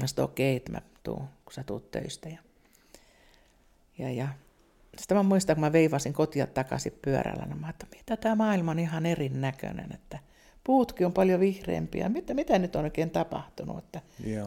[0.00, 2.28] Mä sanoin, okei, okay, että mä tuun, kun sä tuut töistä.
[2.28, 2.38] Ja,
[3.98, 4.28] ja, ja
[5.00, 8.70] sitten mä muistan, kun mä veivasin kotia takaisin pyörällä, niin mä että mitä tämä maailma
[8.70, 10.18] on ihan erinäköinen, että
[10.64, 12.08] puutkin on paljon vihreämpiä.
[12.08, 13.78] Mitä, mitä nyt on oikein tapahtunut?
[13.78, 14.00] Että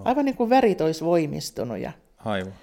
[0.04, 1.78] aivan niin kuin värit olisi voimistunut.
[1.78, 2.54] Ja, aivan.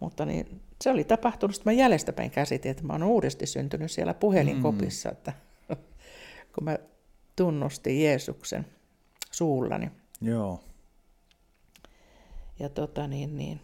[0.00, 4.14] Mutta niin, se oli tapahtunut, että mä jäljestäpäin käsitin, että mä oon uudesti syntynyt siellä
[4.14, 5.12] puhelinkopissa, mm.
[5.12, 5.32] että
[6.54, 6.78] kun mä
[7.36, 8.66] tunnustin Jeesuksen
[9.30, 9.90] suullani.
[10.20, 10.60] Joo.
[12.58, 13.60] Ja tota niin, niin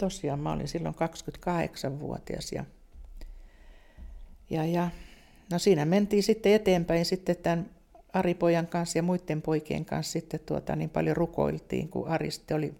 [0.00, 2.64] tosiaan mä olin silloin 28-vuotias ja,
[4.50, 4.90] ja, ja
[5.52, 7.70] no siinä mentiin sitten eteenpäin sitten tämän
[8.12, 12.74] Ari-pojan kanssa ja muiden poikien kanssa sitten tuota, niin paljon rukoiltiin, kun Ari sitten oli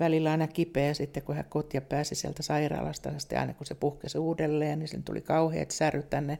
[0.00, 4.18] välillä aina kipeä sitten, kun hän kotia pääsi sieltä sairaalasta, sitten aina kun se puhkesi
[4.18, 6.38] uudelleen, niin sen tuli kauheat säry tänne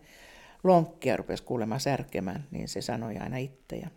[0.64, 3.77] lonkkia, rupesi kuulemaan särkemään, niin se sanoi aina itse.
[3.77, 3.88] Ja,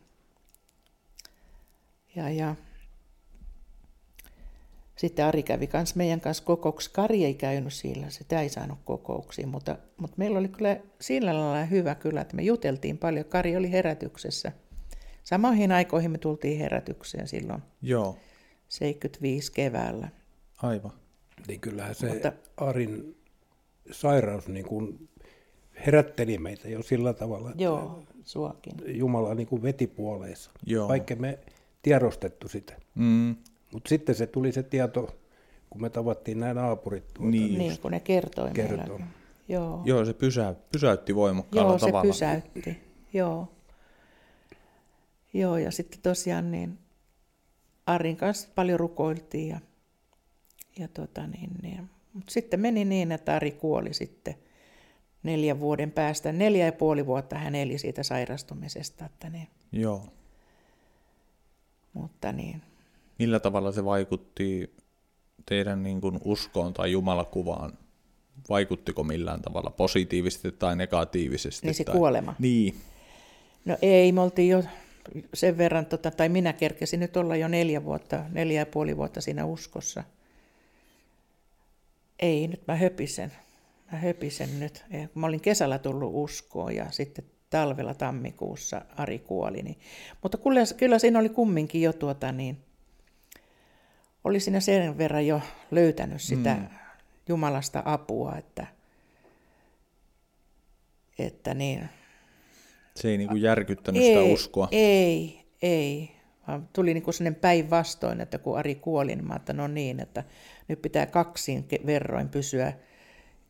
[2.16, 2.56] ja, ja
[5.02, 6.92] sitten Ari kävi kans meidän kanssa kokouksessa.
[6.96, 11.66] Kari ei käynyt sillä, sitä ei saanut kokouksiin, mutta, mutta meillä oli kyllä sillä lailla
[11.66, 13.26] hyvä kyllä, että me juteltiin paljon.
[13.26, 14.52] Kari oli herätyksessä.
[15.24, 18.18] Samoihin aikoihin me tultiin herätykseen silloin Joo,
[18.68, 20.10] 75 keväällä.
[20.58, 20.92] aivan.
[21.48, 23.16] Niin kyllähän se Mutta- Arin
[23.92, 25.10] sairaus niin kuin
[25.86, 28.74] herätteli meitä jo sillä tavalla, että Joo, suakin.
[28.88, 30.88] Jumala niin kuin veti puoleensa, Joo.
[30.88, 31.40] vaikka me
[31.82, 32.74] tiedostettu sitä.
[32.96, 33.36] Mm,
[33.74, 35.18] Mutta sitten se tuli se tieto,
[35.70, 37.08] kun me tavattiin nämä naapurit.
[37.14, 37.58] Tuota, Niin.
[37.60, 38.98] Niin, kun ne kertoi Kertoo.
[38.98, 39.04] meille.
[39.48, 39.82] Joo.
[39.86, 42.12] joo, se pysä, pysäytti voimakkaalla Joo, se tavalla.
[42.12, 42.78] pysäytti.
[43.14, 43.48] Joo.
[45.34, 46.78] Joo, ja sitten tosiaan niin
[47.86, 49.60] Arin kanssa paljon rukoiltiin ja,
[50.80, 51.90] ja tota niin, niin.
[52.14, 54.36] Mutta sitten meni niin, että Ari kuoli sitten
[55.24, 56.32] neljän vuoden päästä.
[56.32, 60.06] Neljä ja puoli vuotta hän eli siitä sairastumisesta, että niin, Joo.
[61.94, 62.62] mutta niin.
[63.22, 64.76] Millä tavalla se vaikutti
[65.46, 67.78] teidän niin kuin uskoon tai jumalakuvaan?
[68.50, 71.68] Vaikuttiko millään tavalla positiivisesti tai negatiivisesti?
[71.68, 71.96] Niin se tai...
[71.96, 72.36] kuolema.
[72.40, 72.76] Niin,
[73.66, 74.64] No ei, me oltiin jo
[75.34, 79.22] sen verran, tota, tai minä kerkesin nyt olla jo neljä vuotta, neljä ja puoli vuotta
[79.22, 80.04] siinä uskossa.
[82.20, 83.32] Ei, nyt mä höpisen.
[83.92, 84.86] Mä höpisen nyt.
[85.16, 89.62] Mä olin kesällä tullut uskoon ja sitten talvella tammikuussa Ari kuoli.
[89.62, 89.78] Niin.
[90.22, 92.58] Mutta kyllä, kyllä siinä oli kumminkin jo tuota niin,
[94.24, 96.68] oli siinä sen verran jo löytänyt sitä mm.
[97.30, 98.68] Jumalasta apua, että,
[101.20, 101.90] että niin,
[102.96, 104.68] se ei niin kuin järkyttänyt sitä uskoa.
[104.72, 106.12] ei, ei.
[106.48, 110.00] Vaan tuli niin kuin sellainen päinvastoin, että kun Ari kuoli, niin mä ajattelin, no niin,
[110.00, 110.24] että
[110.68, 112.74] nyt pitää kaksin verroin pysyä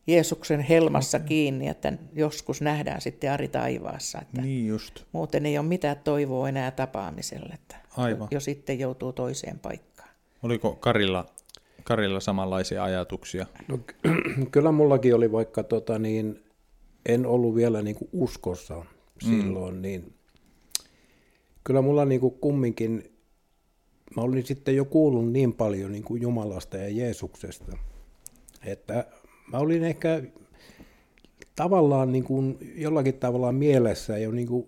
[0.06, 4.18] Jeesuksen helmassa kiinni, että joskus nähdään sitten Ari taivaassa.
[4.22, 8.28] Että Niin just, Muuten ei ole mitään toivoa enää tapaamiselle, että Aivan.
[8.30, 9.91] jo sitten joutuu toiseen paikkaan.
[10.42, 11.26] Oliko Karilla,
[11.84, 13.46] Karilla samanlaisia ajatuksia?
[13.68, 13.94] No, ky-
[14.52, 16.42] kyllä mullakin oli, vaikka tota, niin,
[17.06, 18.84] en ollut vielä niin kuin uskossa
[19.22, 19.82] silloin, mm.
[19.82, 20.12] niin
[21.64, 23.04] kyllä mulla niin kuin kumminkin,
[24.16, 27.76] mä olin sitten jo kuullut niin paljon niin kuin Jumalasta ja Jeesuksesta,
[28.64, 29.06] että
[29.52, 30.22] mä olin ehkä
[31.56, 34.66] tavallaan niin kuin jollakin tavalla mielessä jo niin kuin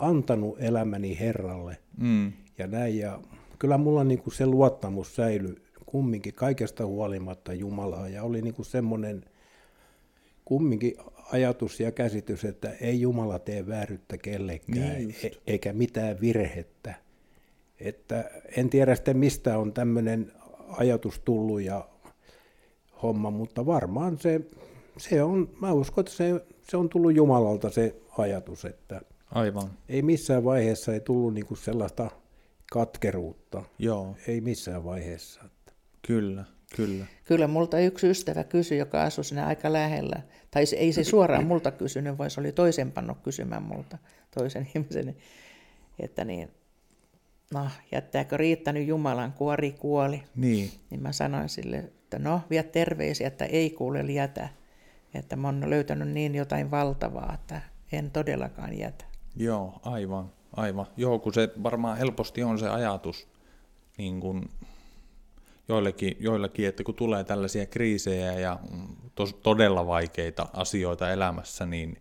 [0.00, 2.32] antanut elämäni Herralle Mm.
[2.58, 2.98] ja näin.
[2.98, 3.20] Ja
[3.58, 8.66] kyllä mulla niin kuin se luottamus säilyi kumminkin kaikesta huolimatta Jumalaa ja oli niin kuin
[8.66, 9.24] semmoinen
[10.44, 10.94] kumminkin
[11.32, 16.94] ajatus ja käsitys, että ei Jumala tee vääryyttä kellekään Niin e- eikä mitään virhettä.
[17.80, 20.32] Että en tiedä sitten mistä on tämmöinen
[20.68, 21.88] ajatus tullut ja
[23.02, 24.40] homma, mutta varmaan se,
[24.96, 30.02] se on, mä uskon, että se, se on tullut Jumalalta se ajatus, että Aivan, ei
[30.02, 32.10] missään vaiheessa ei tullut niinku sellaista
[32.72, 33.62] katkeruutta.
[33.78, 35.42] joo, Ei missään vaiheessa.
[36.06, 36.44] kyllä,
[36.76, 37.06] kyllä.
[37.24, 40.22] Kyllä multa yksi ystävä kysyi, joka asui siinä aika lähellä.
[40.50, 43.98] Tai se- ei se suoraan multa kysynyt, vaan se oli toisen pannut kysymään multa,
[44.34, 45.16] toisen ihmisen.
[45.98, 46.50] Että niin,
[47.54, 50.22] no jättääkö riittänyt Jumalan, kun Ari kuoli.
[50.36, 54.48] Niin, Niin mä sanoin sille, että no vie terveisiä, että ei kuule jätä.
[55.14, 57.60] Että mä oon löytänyt niin jotain valtavaa, että
[57.92, 59.04] en todellakaan jätä.
[59.36, 60.86] joo, aivan, aivan.
[60.96, 63.28] Joo, kun se varmaan helposti on se ajatus,
[63.98, 64.50] niin kuin
[65.68, 68.58] joillekin, joillekin, että kun tulee tällaisia kriisejä ja
[69.14, 71.98] tos, todella vaikeita asioita elämässä, niin,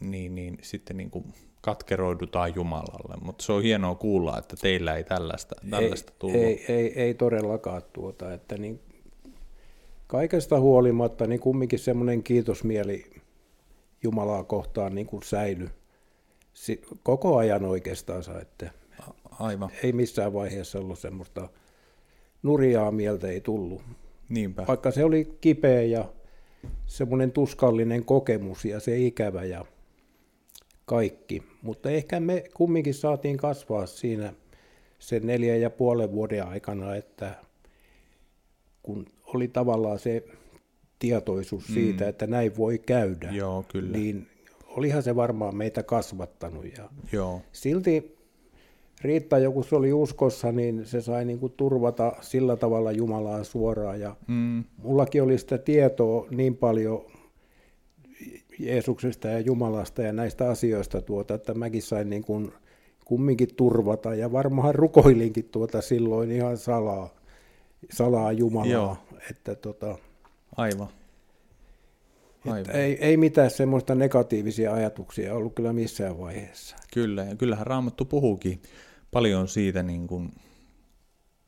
[0.00, 1.24] niin, niin sitten niin kuin
[1.60, 3.16] katkeroidutaan Jumalalle.
[3.22, 6.36] Mutta se on hienoa kuulla, että teillä ei tällaista, tällaista ei, tullut.
[6.36, 8.80] ei, ei, ei todellakaan tuota, että niin
[10.06, 13.10] kaikesta huolimatta niin kumminkin semmoinen kiitosmieli
[14.02, 15.83] Jumalaa kohtaan niin kuin säily si-
[17.02, 18.70] koko ajan oikeastaan, että
[19.40, 21.48] Aivan, ei missään vaiheessa ollut semmoista
[22.42, 23.82] nurjaa mieltä ei tullut.
[24.28, 24.64] niinpä.
[24.68, 26.04] Vaikka se oli kipeä ja
[26.86, 29.64] semmoinen tuskallinen kokemus ja se ikävä ja
[30.84, 31.42] kaikki.
[31.62, 34.32] Mutta ehkä me kumminkin saatiin kasvaa siinä
[34.98, 37.34] sen neljän ja puolen vuoden aikana, että
[38.82, 40.24] kun oli tavallaan se
[40.98, 43.98] tietoisuus siitä, että näin voi käydä, Joo, kyllä.
[43.98, 44.28] niin
[44.76, 46.64] olihan se varmaan meitä kasvattanut.
[46.78, 48.14] Ja Joo, silti
[49.00, 54.00] Riitta, joku se oli uskossa, niin se sai niin kuin turvata sillä tavalla Jumalaa suoraan.
[54.00, 57.04] Ja mm, mullakin oli sitä tietoa niin paljon
[58.58, 62.52] Jeesuksesta ja Jumalasta ja näistä asioista, tuota, että mäkin sain niin kuin
[63.04, 64.14] kumminkin turvata.
[64.14, 67.14] Ja varmaan rukoilinkin tuota silloin ihan salaa,
[67.92, 68.68] salaa Jumalaa.
[68.72, 68.96] Joo.
[69.30, 69.98] Että tota,
[70.56, 70.88] aivan.
[72.58, 76.76] Että ei, ei mitään semmoista negatiivisia ajatuksia ollut kyllä missään vaiheessa.
[76.94, 78.62] Kyllä, ja kyllähän Raamattu puhuukin
[79.10, 80.30] paljon siitä, niin kuin,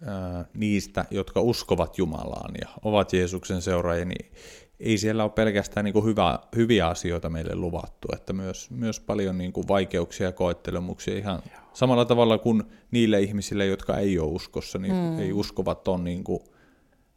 [0.06, 4.32] ää, niistä, jotka uskovat Jumalaan ja ovat Jeesuksen seuraajia, niin
[4.80, 9.38] ei siellä ole pelkästään niin kuin hyvä, hyviä asioita meille luvattu, että myös, myös paljon
[9.38, 14.78] niin kuin vaikeuksia ja koettelemuksia ihan samalla tavalla kuin niille ihmisille, jotka ei ole uskossa,
[14.78, 15.18] niin mm.
[15.18, 16.40] ei uskovat on niin kuin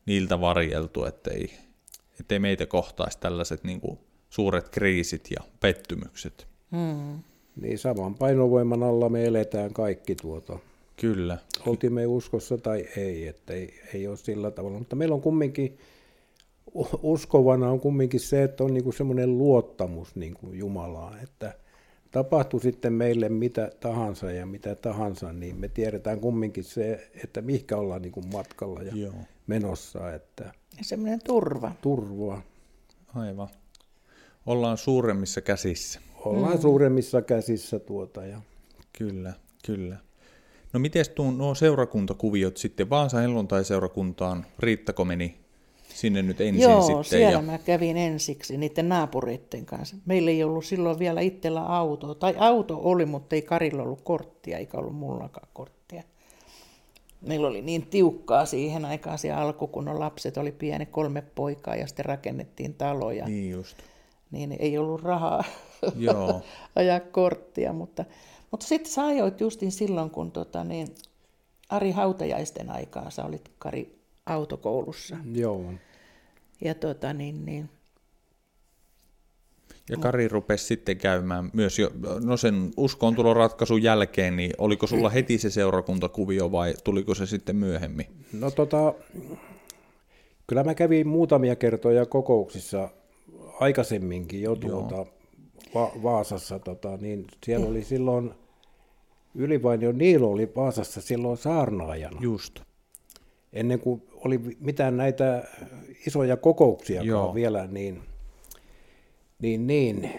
[0.05, 1.53] niiltä varjeltu, ettei,
[2.19, 6.47] ettei meitä kohtaisi tällaiset niin kuin suuret kriisit ja pettymykset.
[6.71, 7.19] Mm.
[7.62, 10.60] Niin saman painovoiman alla me eletään kaikki tuota.
[10.95, 11.38] Kyllä.
[11.67, 14.77] Oltiin me uskossa tai ei, että ei, ei ole sillä tavalla.
[14.79, 15.77] Mutta meillä on kumminkin,
[17.01, 21.53] uskovana on kumminkin se, että on niinku semmoinen luottamus niinku Jumalaan, että
[22.12, 27.77] tapahtuu sitten meille mitä tahansa ja mitä tahansa, niin me tiedetään kumminkin se, että mihinkä
[27.77, 29.13] ollaan niinku matkalla ja Joo.
[29.47, 30.13] menossa.
[30.13, 30.51] Että
[30.83, 31.71] semmoinen turva.
[31.81, 32.41] Turva.
[33.15, 33.47] Aivan.
[34.45, 35.99] Ollaan suuremmissa käsissä.
[36.25, 36.61] Ollaan mm.
[36.61, 38.25] suuremmissa käsissä tuota.
[38.25, 38.41] Ja...
[38.97, 39.33] Kyllä,
[39.65, 39.97] kyllä.
[40.73, 41.05] No miten
[41.37, 42.89] nuo seurakuntakuviot sitten?
[42.89, 45.39] Vaasa helluntai-seurakuntaan, Riittako meni
[45.93, 47.03] sinne nyt ensin Joo, sitten?
[47.03, 47.41] siellä ja...
[47.41, 49.95] mä kävin ensiksi niiden naapureiden kanssa.
[50.05, 52.15] Meillä ei ollut silloin vielä itsellä autoa.
[52.15, 55.78] Tai auto oli, mutta ei Karilla ollut korttia, eikä ollut mullakaan korttia.
[57.21, 61.75] Meillä oli niin tiukkaa siihen aikaan se alku, kun on lapset oli pieni, kolme poikaa
[61.75, 63.25] ja sitten rakennettiin taloja.
[63.25, 63.77] Niin just.
[64.32, 65.43] Niin ei ollut rahaa
[65.95, 66.41] Joo.
[66.75, 68.05] ajaa korttia, mutta
[68.51, 70.88] mutta sitten sä ajoit justin silloin, kun tota, niin,
[71.69, 75.17] Ari Hautajaisten aikaan sä olit Kari autokoulussa.
[75.34, 75.73] Joo.
[76.62, 77.69] Ja tota, niin, niin,
[79.89, 81.91] ja Kari rupesi sitten käymään myös jo,
[82.23, 87.56] no sen uskoon ratkaisun jälkeen, niin oliko sulla heti se seurakuntakuvio vai tuliko se sitten
[87.56, 88.06] myöhemmin?
[88.34, 88.93] No tota,
[90.47, 92.89] kyllä mä kävin muutamia kertoja kokouksissa
[93.60, 95.06] aikaisemminkin jo tuota,
[95.75, 98.32] Va- Vaasassa, tota, niin siellä oli silloin,
[99.36, 102.17] Ylivainio Niilo oli Vaasassa silloin saarnaajana.
[102.21, 102.60] Just.
[103.54, 105.43] Ennen kuin oli mitään näitä
[106.08, 107.02] isoja kokouksia
[107.34, 108.02] vielä, niin,
[109.41, 110.12] niin, niin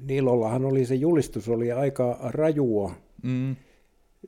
[0.00, 3.56] Niilollahan oli se julistus, oli aika rajua mm.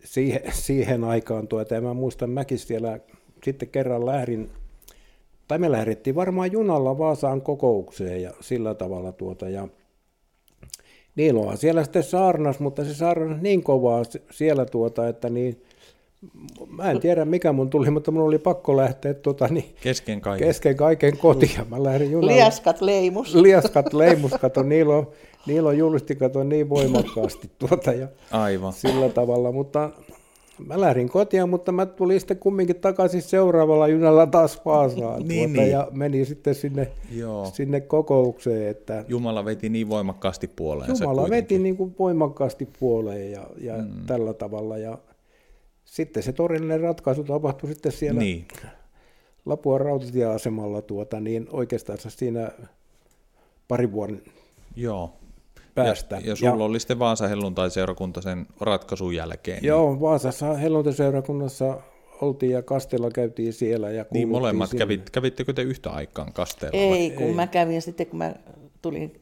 [0.04, 1.48] siihen, siihen aikaan.
[1.48, 3.00] Tuota, ja mä muistan, mäkin siellä
[3.44, 4.50] sitten kerran lähdin,
[5.48, 9.68] tai me lähdettiin varmaan junalla Vaasaan kokoukseen ja sillä tavalla tuota, ja
[11.16, 15.62] Niilohan siellä sitten saarnas, mutta se saarnas niin kovaa siellä tuota, että niin,
[16.68, 20.48] mä en tiedä mikä mun tuli, mutta mun oli pakko lähteä tuota, niin, kesken, kaiken.
[20.48, 21.68] kesken kaiken kotiin.
[21.70, 22.36] Mä lähdin junalla.
[22.36, 23.34] Liaskat leimus.
[23.34, 25.12] Liaskat leimus, kato, Niilo,
[25.46, 28.72] Niilo julisti kato niin voimakkaasti tuota ja Aivan.
[28.72, 29.90] sillä tavalla, mutta
[30.66, 35.60] mä lähdin kotiin, mutta mä tulin sitten kumminkin takaisin seuraavalla junalla taas Vaasaan niin, tuota,
[35.62, 35.72] niin.
[35.72, 37.50] ja meni sitten sinne, Joo.
[37.52, 38.68] sinne kokoukseen.
[38.68, 40.90] Että Jumala veti niin voimakkaasti puoleen.
[41.00, 44.06] Jumala veti niin kuin voimakkaasti puoleen ja, ja mm.
[44.06, 44.78] tällä tavalla.
[44.78, 44.98] Ja
[45.92, 48.48] sitten se todellinen ratkaisu tapahtui sitten siellä niin.
[49.46, 52.50] Lapuan rautatieasemalla tuota, niin oikeastaan siinä
[53.68, 54.22] pari vuoden
[54.76, 55.12] Joo
[55.74, 56.16] päästä.
[56.16, 59.62] Ja, ja sulla ja, oli sitten Vaasa helluntai-seurakunta sen ratkaisun jälkeen.
[59.62, 60.00] Niin- joo.
[60.00, 61.80] Vaasassa helluntai-seurakunnassa
[62.20, 63.90] oltiin ja Kastella käytiin siellä.
[63.90, 66.78] Ja niin molemmat kävit, kävittekö te yhtä aikaan Kastella?
[66.78, 67.16] Ei, vai?
[67.16, 67.34] kun Ei.
[67.34, 68.34] mä kävin sitten, kun mä
[68.82, 69.20] tulin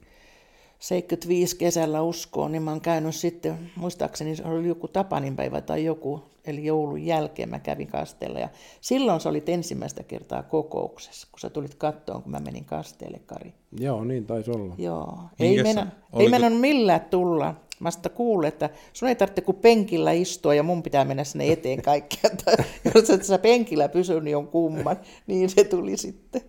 [0.78, 6.29] 75 kesällä uskoon, niin mä oon käynyt sitten, muistaakseni se oli joku Tapaninpäivä tai joku,
[6.44, 8.38] eli joulun jälkeen mä kävin Kastella.
[8.38, 8.48] Ja
[8.80, 13.54] silloin sä olit ensimmäistä kertaa kokouksessa, kun sä tulit kattoon, kun mä menin Kasteelle, Kari.
[13.78, 14.74] Joo, niin taisi olla.
[14.78, 15.86] Joo, ei mennä,
[16.18, 17.54] ei mennä millään tulla.
[17.80, 21.52] Mä sitä kuulin, että sun ei tarvitse kuin penkillä istua ja mun pitää mennä sinne
[21.52, 22.30] eteen kaikkea.
[22.94, 24.96] Jos et sä penkillä pysy, niin on kumman.
[25.26, 26.42] Niin se tuli sitten.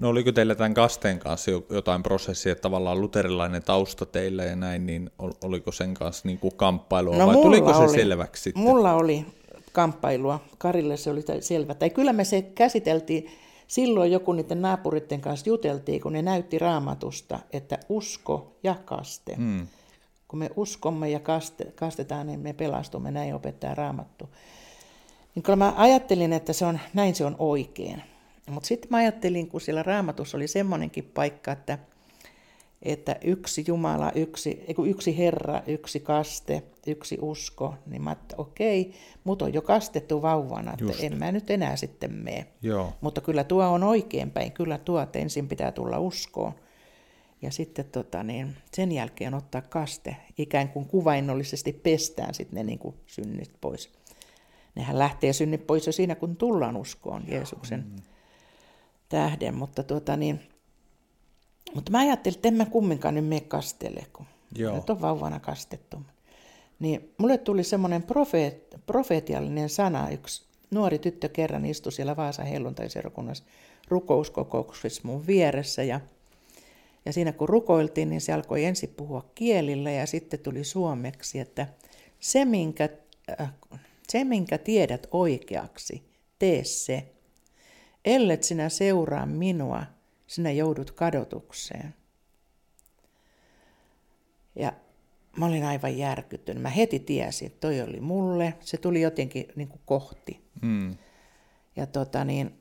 [0.00, 4.86] No oliko teillä tämän kasteen kanssa jotain prosessia, että tavallaan luterilainen tausta teillä ja näin,
[4.86, 5.10] niin
[5.42, 8.62] oliko sen kanssa niin kuin kamppailua no, vai tuliko se oli, selväksi sitten?
[8.62, 9.26] Mulla oli
[9.72, 11.74] kamppailua, Karille se oli selvä.
[11.74, 13.26] Tai kyllä me se käsiteltiin,
[13.66, 19.34] silloin joku niiden naapuritten kanssa juteltiin, kun ne näytti raamatusta, että usko ja kaste.
[19.34, 19.66] Hmm.
[20.28, 24.28] Kun me uskomme ja kaste, kastetaan, niin me pelastumme, näin opettaa raamattu.
[25.34, 28.02] Niin kyllä mä ajattelin, että se on, näin se on oikein.
[28.50, 31.78] Mutta sitten mä ajattelin, kun siellä raamatussa oli semmoinenkin paikka, että,
[32.82, 38.94] että yksi Jumala, yksi, yksi Herra, yksi kaste, yksi usko, niin mä että okei,
[39.24, 41.04] mut on jo kastettu vauvana, että Just.
[41.04, 42.46] en mä nyt enää sitten mene.
[42.62, 42.92] Joo.
[43.00, 46.52] Mutta kyllä tuo on oikeinpäin, kyllä tuo, että ensin pitää tulla uskoon.
[47.42, 52.78] Ja sitten tota, niin, sen jälkeen ottaa kaste, ikään kuin kuvainnollisesti pestään sitten ne niin
[52.78, 53.92] kuin synnit pois.
[54.74, 58.09] Nehän lähtee synnit pois jo siinä, kun tullaan uskoon Jeesuksen mm
[59.10, 60.40] tähden, mutta, tuota, niin,
[61.74, 64.76] mutta mä ajattelin, että en mä kumminkaan nyt mene kastele, kun Joo.
[64.76, 65.96] nyt on vauvana kastettu.
[66.78, 73.44] Niin mulle tuli semmoinen profeet, profeetiallinen sana yksi nuori tyttö kerran istui siellä Vaasan helluntaiseurokunnassa
[73.88, 76.00] rukouskokouksessa mun vieressä ja,
[77.06, 81.66] ja siinä kun rukoiltiin, niin se alkoi ensin puhua kielillä ja sitten tuli suomeksi, että
[82.20, 82.88] se minkä,
[83.40, 83.52] äh,
[84.08, 86.02] se minkä tiedät oikeaksi,
[86.38, 87.12] tee se.
[88.04, 89.82] Ellet sinä seuraa minua,
[90.26, 91.94] sinä joudut kadotukseen.
[94.56, 94.72] Ja
[95.36, 96.62] mä olin aivan järkyttynyt.
[96.62, 98.54] Mä heti tiesin, että toi oli mulle.
[98.60, 100.44] Se tuli jotenkin niin kuin kohti.
[100.62, 100.96] Mm.
[101.76, 102.58] Ja tota niin,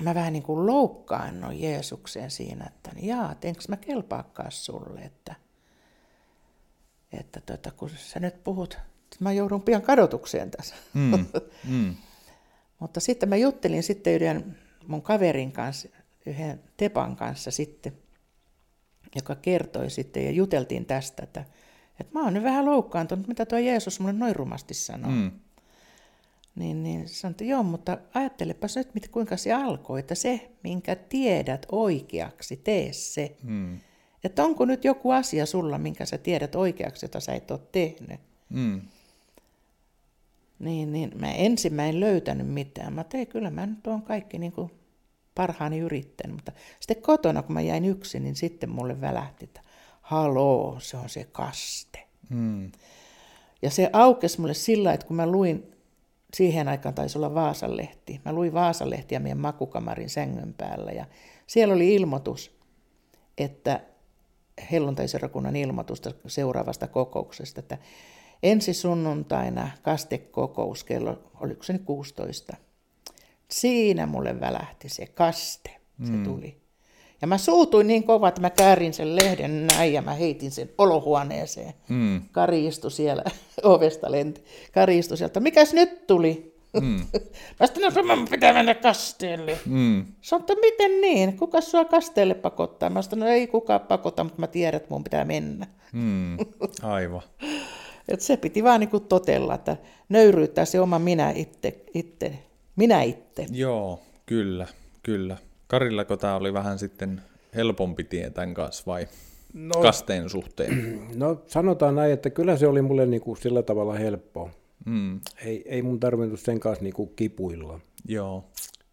[0.00, 5.34] mä vähän niin kuin loukkaannoin Jeesukseen siinä, että jaa, enkö mä kelpaakaan sulle, että,
[7.12, 8.78] että tota, kun sä nyt puhut,
[9.20, 10.74] mä joudun pian kadotukseen tässä.
[10.94, 11.26] Mm.
[11.68, 11.96] Mm.
[12.78, 15.88] Mutta sitten mä juttelin sitten yhden mun kaverin kanssa,
[16.26, 17.92] yhden Tepan kanssa sitten,
[19.16, 21.44] joka kertoi sitten ja juteltiin tästä, että,
[22.00, 25.10] että mä oon nyt vähän loukkaantunut, mitä tuo Jeesus mulle noin rumasti sanoo.
[25.10, 25.30] Mm.
[26.54, 30.96] Niin, niin sanoin, että joo, mutta ajattelepas nyt, mit, kuinka se alkoi, että se, minkä
[30.96, 33.36] tiedät oikeaksi, tee se.
[33.42, 33.78] Mm.
[34.24, 38.20] Että onko nyt joku asia sulla, minkä sä tiedät oikeaksi, jota sä et ole tehnyt.
[38.48, 38.80] Mm.
[40.58, 42.92] Niin, niin mä ensin mä en löytänyt mitään.
[42.92, 44.70] Mä tein kyllä, mä nyt oon kaikki niin kuin
[45.34, 46.36] parhaani yrittänyt.
[46.36, 49.60] Mutta sitten kotona, kun mä jäin yksin, niin sitten mulle välähti, että
[50.00, 52.06] haloo, se on se kaste.
[52.30, 52.72] Mm.
[53.62, 55.72] Ja se aukesi mulle sillä, että kun mä luin,
[56.34, 61.04] siihen aikaan taisi olla Vaasalehti, mä luin Vaasalehtiä meidän makukamarin sängyn päällä ja
[61.46, 62.58] siellä oli ilmoitus,
[63.38, 63.80] että
[64.72, 67.78] helluntaiserakunnan ilmoitusta seuraavasta kokouksesta, että
[68.42, 72.56] ensi sunnuntaina kastekokous kello, oliko se nyt 16.
[73.48, 75.70] Siinä mulle välähti se kaste,
[76.04, 76.24] se mm.
[76.24, 76.60] tuli.
[77.20, 80.70] Ja mä suutuin niin kovaa, että mä käärin sen lehden näin ja mä heitin sen
[80.78, 81.74] olohuoneeseen.
[81.88, 82.22] Mm.
[82.32, 83.24] Kari istui siellä,
[83.62, 84.44] ovesta lenti.
[84.72, 86.58] Kari istui sieltä, mikäs nyt tuli?
[86.80, 87.06] Mm.
[87.60, 89.58] mä sanoin, että no, pitää mennä kasteelle.
[89.66, 90.04] Mm.
[90.20, 91.36] Sanoin, että miten niin?
[91.36, 92.90] Kuka sua kasteelle pakottaa?
[92.90, 95.66] Mä sanoin, no ei kukaan pakota, mutta mä tiedän, että mun pitää mennä.
[95.92, 96.36] Mm.
[96.82, 97.22] Aivan.
[98.08, 99.76] Et se piti vaan niin totella, että
[100.08, 102.38] nöyryyttää se oma minä itse, itse
[102.76, 103.46] minä itse.
[103.50, 104.66] Joo, kyllä,
[105.02, 105.36] kyllä.
[105.66, 107.22] Karillako tämä oli vähän sitten
[107.54, 109.08] helpompi tie tämän kanssa vai
[109.52, 111.00] no, kasteen suhteen?
[111.14, 114.50] No sanotaan näin, että kyllä se oli mulle niin kuin sillä tavalla helppoa.
[114.86, 115.20] Mm.
[115.44, 117.80] Ei, ei mun tarvinnut sen kanssa niin kuin kipuilla.
[118.08, 118.44] Joo.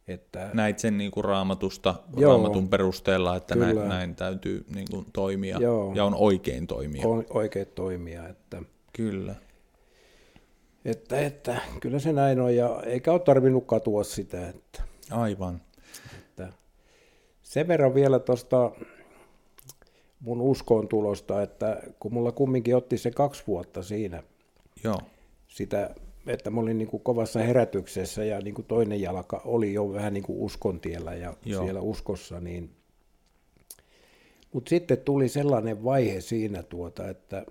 [0.07, 2.31] Että, Näit sen niin kuin raamatusta, Joo.
[2.31, 5.93] raamatun perusteella, että näin, näin täytyy niin kuin toimia Joo.
[5.95, 7.07] ja on oikein toimia.
[7.07, 8.27] on oikein toimia.
[8.27, 8.61] Että,
[8.95, 9.35] Kyllä.
[10.85, 14.49] että, että kyllä se näin on ja eikä ole tarvinnut katua sitä.
[14.49, 15.61] Että, Aivan.
[16.19, 16.49] että.
[17.43, 18.71] Sen verran vielä tuosta
[20.19, 24.23] mun uskoon tulosta, että kun mulla kumminkin otti se kaksi vuotta siinä
[24.83, 25.01] Joo.
[25.47, 25.95] sitä,
[26.27, 30.13] että mä olin niin kuin kovassa herätyksessä ja niin kuin toinen jalka oli jo vähän
[30.13, 31.33] niin kuin uskon tiellä ja.
[31.45, 31.63] Joo.
[31.63, 32.69] siellä uskossa, niin
[34.53, 37.45] mutta sitten tuli sellainen vaihe siinä, tuota, että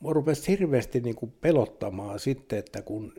[0.00, 3.14] mua rupesi hirveästi niin kuin pelottamaan sitten, että kun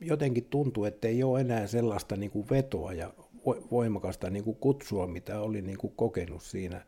[0.00, 4.56] jotenkin tuntuu, että ei ole enää sellaista niin kuin vetoa ja vo- voimakasta niin kuin
[4.56, 6.86] kutsua, mitä oli niin kuin kokenut siinä,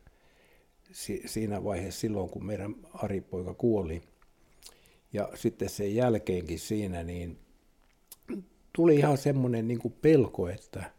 [0.93, 4.03] si- siinä vaiheessa silloin, kun meidän Ari-poika kuoli.
[5.13, 7.39] Ja sitten sen jälkeenkin siinä, niin
[8.73, 10.91] tuli ihan semmoinen niin kuin pelko, että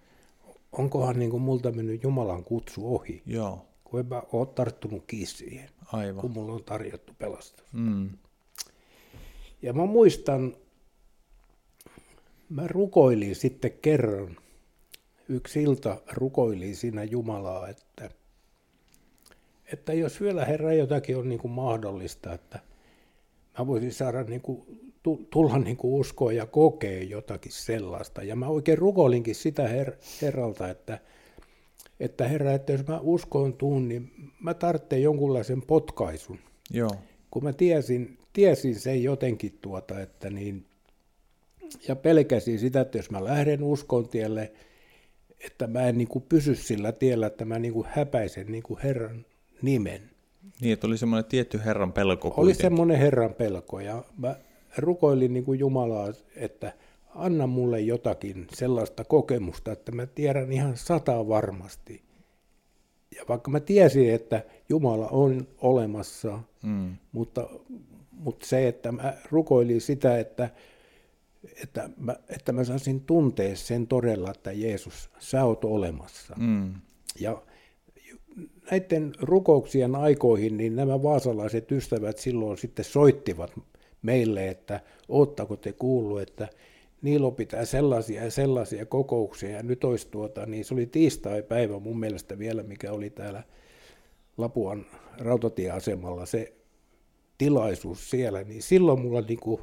[0.71, 3.68] onkohan niin kuin multa mennyt Jumalan kutsu ohi, Joo.
[3.89, 6.31] Kun en mä ole tarttunut kiinni siihen, kun Aivan.
[6.31, 7.65] mulla on tarjottu pelastus.
[7.73, 8.09] Mm.
[9.61, 10.55] Ja mä muistan,
[12.49, 14.37] mä rukoilin sitten kerran,
[15.29, 18.09] yksi ilta rukoilin siinä Jumalaa, että,
[19.73, 22.59] että jos vielä Herra jotakin on niin kuin mahdollista, että
[23.59, 24.63] mä voisin saada niin kuin,
[25.03, 28.23] tu- tulla niin kuin uskoa ja kokea jotakin sellaista.
[28.23, 30.99] Ja mä oikein rukoilinkin sitä her- Herralta, että,
[31.99, 36.39] että Herra, että jos mä uskoon tuun, niin mä tarvitsen jonkunlaisen potkaisun
[36.71, 36.91] Joo.
[37.31, 40.65] kun mä tiesin, tiesin sen jotenkin tuota, että niin,
[41.87, 44.51] ja pelkäsin sitä, että jos mä lähden uskon tielle,
[45.45, 48.79] että mä en niin kuin pysy sillä tiellä, että mä niin kuin häpäisen niin kuin
[48.83, 49.25] Herran
[49.61, 50.01] nimen.
[50.61, 52.61] Niin, että oli semmoinen tietty Herran pelko Oli kuitenkin.
[52.61, 54.35] semmoinen Herran pelko ja mä
[54.77, 56.73] rukoilin niin kuin Jumalaa, että
[57.15, 62.01] anna mulle jotakin sellaista kokemusta, että mä tiedän ihan sataa varmasti.
[63.15, 66.95] Ja vaikka mä tiesin, että Jumala on olemassa, Mm.
[67.11, 67.49] mutta,
[68.11, 70.49] mutta se, että mä rukoilin sitä, että,
[71.63, 76.35] että, mä, että mä saisin tuntea sen todella, että Jeesus, sä oot olemassa.
[76.37, 76.73] Mm.
[77.19, 77.41] Ja
[78.71, 83.51] näiden rukouksien aikoihin, niin nämä vaasalaiset ystävät silloin sitten soittivat
[84.01, 84.79] meille, että
[85.09, 86.47] oottako te kuullut, että
[87.01, 91.99] Niilo pitää sellaisia ja sellaisia kokouksia, ja nyt olisi tuota, niin se oli tiistai-päivä mun
[91.99, 93.43] mielestä vielä, mikä oli täällä
[94.37, 94.85] Lapuan
[95.17, 96.53] rautatieasemalla se
[97.37, 99.61] tilaisuus siellä, niin silloin mulla niinku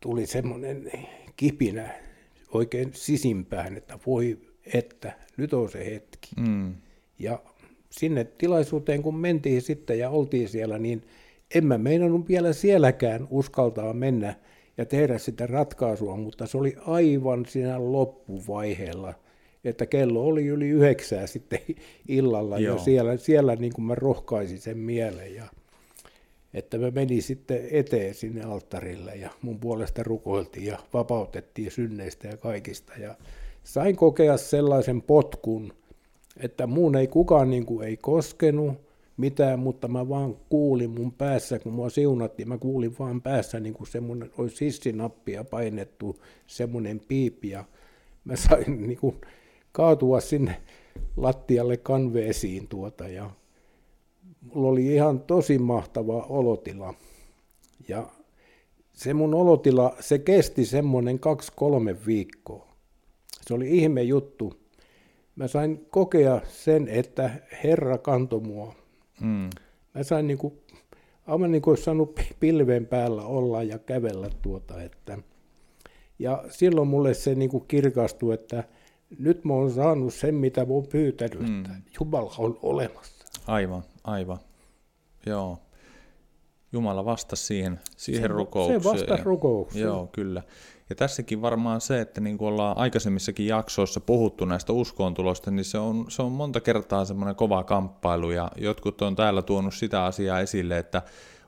[0.00, 0.92] tuli semmoinen
[1.36, 1.90] kipinä
[2.52, 4.38] oikein sisimpään, että voi
[4.74, 6.30] että nyt on se hetki.
[6.40, 6.74] Mm.
[7.18, 7.42] Ja
[7.90, 11.02] sinne tilaisuuteen kun mentiin sitten ja oltiin siellä, niin
[11.54, 14.34] en mä meinannut vielä sielläkään uskaltaa mennä
[14.78, 19.14] ja tehdä sitä ratkaisua, mutta se oli aivan siinä loppuvaiheella,
[19.64, 21.60] että kello oli yli yhdeksää sitten
[22.08, 22.76] illalla Joo.
[22.76, 25.44] ja siellä, siellä niin kuin mä rohkaisin sen mielen ja
[26.54, 32.36] että mä menin sitten eteen sinne alttarille ja mun puolesta rukoiltiin ja vapautettiin synneistä ja
[32.36, 33.14] kaikista ja
[33.64, 35.72] sain kokea sellaisen potkun,
[36.36, 38.74] että muun ei kukaan niin kuin ei koskenut
[39.16, 43.74] mitään, mutta mä vaan kuulin mun päässä, kun mua siunattiin, mä kuulin vaan päässä niin
[43.74, 47.64] kuin semmoinen, olisi sissinappia painettu, semmoinen piipi, ja
[48.24, 49.20] mä sain niin kuin
[49.72, 50.62] kaatua sinne
[51.16, 53.30] lattialle kanveesiin tuota, ja
[54.40, 56.94] mulla oli ihan tosi mahtava olotila.
[57.88, 58.08] Ja
[58.92, 62.74] se mun olotila, se kesti semmoinen kaksi-kolme viikkoa.
[63.40, 64.54] Se oli ihme juttu.
[65.36, 67.30] Mä sain kokea sen, että
[67.64, 68.74] Herra kantoi mua.
[69.20, 69.50] Mm.
[69.94, 70.60] Mä sain niin kuin,
[71.26, 74.82] aivan niin kuin saanut pilven päällä olla ja kävellä tuota.
[74.82, 75.18] Että,
[76.18, 78.64] ja silloin mulle se niin kuin kirkastui, että
[79.18, 81.60] nyt mä oon saanut sen, mitä mä oon pyytänyt, mm.
[81.60, 83.24] että Jumala on olemassa.
[83.46, 84.38] Aivan, aivan.
[85.26, 85.58] Joo.
[86.72, 88.80] Jumala vastasi siihen, siihen se, rukoukseen.
[88.80, 89.82] Se vastasi rukoukseen.
[89.82, 90.42] Joo, kyllä.
[90.90, 95.78] Ja tässäkin varmaan se, että niin kuin ollaan aikaisemmissakin jaksoissa puhuttu näistä uskoontulosta, niin se
[95.78, 100.40] on, se on monta kertaa semmoinen kova kamppailu, ja jotkut on täällä tuonut sitä asiaa
[100.40, 101.02] esille, että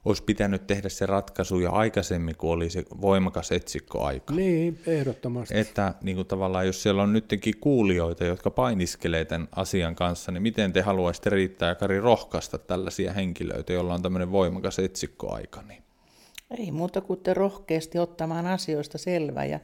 [0.04, 4.34] olisi pitänyt tehdä se ratkaisu jo aikaisemmin, kun oli se voimakas etsikkoaika.
[4.34, 5.58] Niin, ehdottomasti.
[5.58, 10.42] Että niin kuin tavallaan, jos siellä on nytkin kuulijoita, jotka painiskelee tämän asian kanssa, niin
[10.42, 15.62] miten te haluaisitte riittää ja Kari rohkaista tällaisia henkilöitä, joilla on tämmöinen voimakas etsikkoaika?
[15.62, 15.85] Niin?
[16.50, 19.60] Ei muuta kuin te rohkeasti ottamaan asioista selvää ja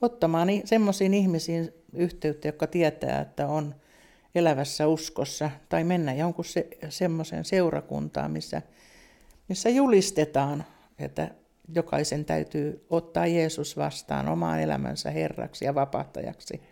[0.00, 3.74] ottamaan semmoisiin ihmisiin yhteyttä, jotka tietää, että on
[4.34, 8.62] elävässä uskossa, tai mennä jonkun se, semmoiseen seurakuntaan, missä,
[9.48, 10.64] missä julistetaan,
[10.98, 11.30] että
[11.74, 16.62] jokaisen täytyy ottaa Jeesus vastaan omaan elämänsä herraksi ja vapahtajaksi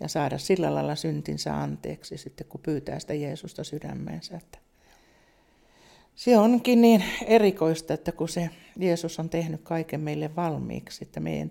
[0.00, 4.36] ja saada sillä lailla syntinsä anteeksi sitten, kun pyytää sitä Jeesusta sydämeensä.
[4.36, 4.58] Että
[6.18, 11.50] se onkin niin erikoista, että kun se Jeesus on tehnyt kaiken meille valmiiksi, että meidän,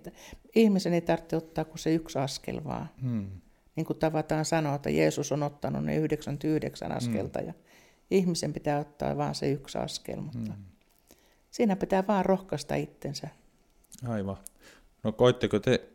[0.54, 2.90] ihmisen ei tarvitse ottaa kuin se yksi askel vaan.
[3.02, 3.30] Hmm.
[3.76, 7.48] Niin kuin tavataan sanoa, että Jeesus on ottanut ne 99 askelta hmm.
[7.48, 7.54] ja
[8.10, 10.64] ihmisen pitää ottaa vaan se yksi askel, mutta hmm.
[11.50, 13.28] siinä pitää vaan rohkaista itsensä.
[14.08, 14.36] Aivan.
[15.02, 15.88] No koitteko te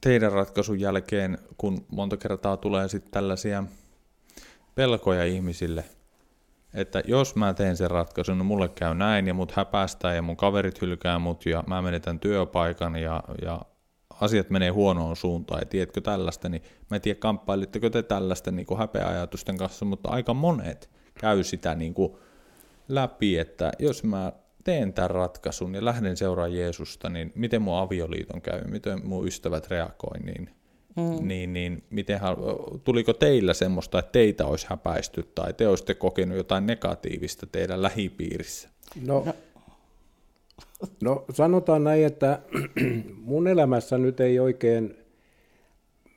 [0.00, 3.64] teidän ratkaisun jälkeen, kun monta kertaa tulee sitten tällaisia
[4.74, 5.84] pelkoja ihmisille–
[6.74, 10.36] että jos mä teen sen ratkaisun, niin mulle käy näin ja mut häpästää ja mun
[10.36, 13.60] kaverit hylkää mut ja mä menetän työpaikan ja, ja
[14.20, 15.60] asiat menee huonoon suuntaan.
[15.60, 20.10] Ja tiedätkö tällaista, niin mä en tiedä kamppailitteko te tällaista niin kuin häpeäajatusten kanssa, mutta
[20.10, 22.16] aika monet käy sitä niin kuin
[22.88, 24.32] läpi, että jos mä
[24.64, 29.70] teen tämän ratkaisun ja lähden seuraamaan Jeesusta, niin miten mun avioliiton käy, miten mun ystävät
[29.70, 30.50] reagoi, niin
[30.96, 31.28] Mm.
[31.28, 32.20] Niin, niin miten,
[32.84, 38.68] tuliko teillä semmoista, että teitä olisi häpäisty tai te olisitte kokenut jotain negatiivista teidän lähipiirissä?
[39.06, 39.34] No, no.
[41.02, 42.42] no sanotaan näin, että
[43.24, 44.96] mun elämässä nyt ei oikein,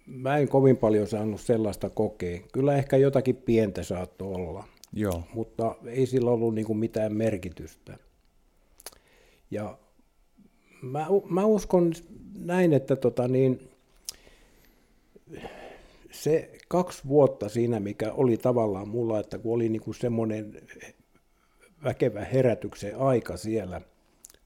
[0.06, 2.40] mä en kovin paljon saanut sellaista kokea.
[2.54, 4.64] Kyllä ehkä jotakin pientä saattoi olla,
[4.94, 5.24] Joo.
[5.34, 7.98] mutta ei sillä ollut niin kuin mitään merkitystä.
[9.52, 9.78] Ja
[10.82, 11.94] mä, mä uskon
[12.40, 13.70] näin, että tota niin,
[16.12, 20.62] se kaksi vuotta siinä, mikä oli tavallaan mulla, että kun oli niinku semmoinen
[21.84, 23.82] väkevä herätyksen aika siellä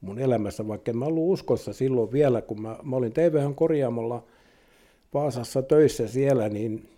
[0.00, 4.24] mun elämässä, vaikka en mä ollut uskossa silloin vielä, kun mä, mä olin TVHn korjaamolla
[5.14, 6.88] Vaasassa töissä siellä, niin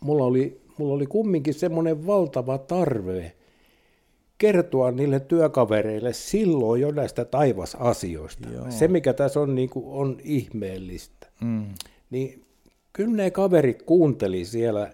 [0.00, 3.32] mulla oli, mulla oli kumminkin semmoinen valtava tarve
[4.38, 8.48] kertoa niille työkavereille silloin jo näistä taivasasioista.
[8.48, 8.70] Joo.
[8.70, 11.26] Se, mikä tässä on, niin kuin, on ihmeellistä.
[11.40, 11.66] Mm.
[12.10, 12.44] Niin
[12.94, 14.90] kyllä ne kaverit kuunteli siellä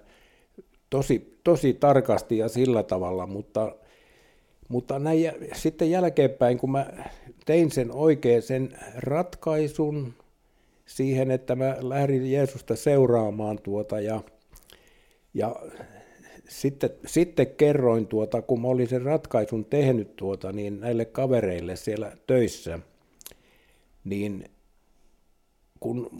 [0.90, 3.76] tosi, tosi tarkasti ja sillä tavalla, mutta,
[4.68, 6.86] mutta näin, sitten jälkeenpäin, kun mä
[7.46, 10.14] tein sen oikein sen ratkaisun
[10.86, 14.20] siihen, että mä lähdin Jeesusta seuraamaan tuota ja,
[15.34, 15.56] ja
[16.48, 22.16] sitten, sitten kerroin, tuota, kun mä olin sen ratkaisun tehnyt tuota, niin näille kavereille siellä
[22.26, 22.78] töissä,
[24.04, 24.44] niin
[25.80, 26.10] kun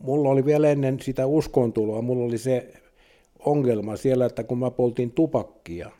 [0.00, 2.72] mulla oli vielä ennen sitä uskontuloa, mulla oli se
[3.38, 5.90] ongelma siellä, että kun mä poltin tupakkia,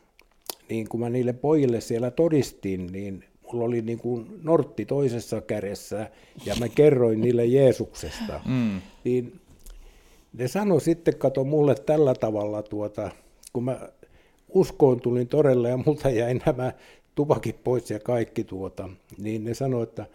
[0.69, 6.11] niin kun mä niille pojille siellä todistin, niin mulla oli niin kuin nortti toisessa kädessä
[6.47, 8.41] ja mä kerroin niille Jeesuksesta.
[8.47, 8.81] Mm.
[9.05, 9.41] Niin
[10.33, 13.11] ne sanoi sitten, kato mulle tällä tavalla, tuota,
[13.53, 13.89] kun mä
[14.49, 16.73] uskoon tulin torelle ja multa jäi nämä
[17.15, 18.89] tupakit pois ja kaikki tuota,
[19.19, 20.07] niin ne sanoi, että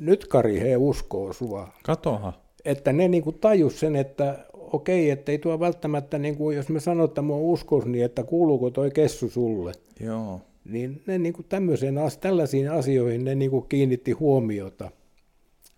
[0.00, 1.68] nyt Kari, he uskoo sua.
[1.82, 2.32] Katoha.
[2.64, 6.68] Että ne niin kuin tajus sen, että okei, että ei tuo välttämättä, niin kuin, jos
[6.68, 9.72] me sanotaan, että mua uskos, niin että kuuluuko toi kessu sulle.
[10.00, 10.40] Joo.
[10.64, 14.90] Niin ne niin kuin tämmöiseen, tällaisiin asioihin ne niin kuin kiinnitti huomiota.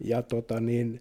[0.05, 1.01] Ja tota niin,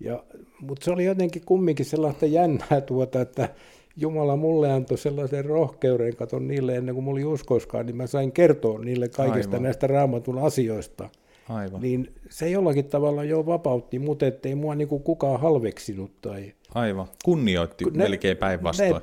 [0.00, 0.24] ja,
[0.60, 3.48] mutta se oli jotenkin kumminkin sellaista jännää tuota, että
[3.96, 8.32] Jumala mulle antoi sellaisen rohkeuden, katon niille ennen kuin mulla oli uskoskaan, niin mä sain
[8.32, 9.62] kertoa niille kaikista Aivan.
[9.62, 11.08] näistä raamatun asioista.
[11.50, 11.80] Aivan.
[11.80, 16.20] Niin se jollakin tavalla jo vapautti, mutta ettei mua niinku kukaan halveksinut.
[16.20, 16.52] Tai...
[16.74, 19.02] Aivan, kunnioitti ne, melkein päinvastoin.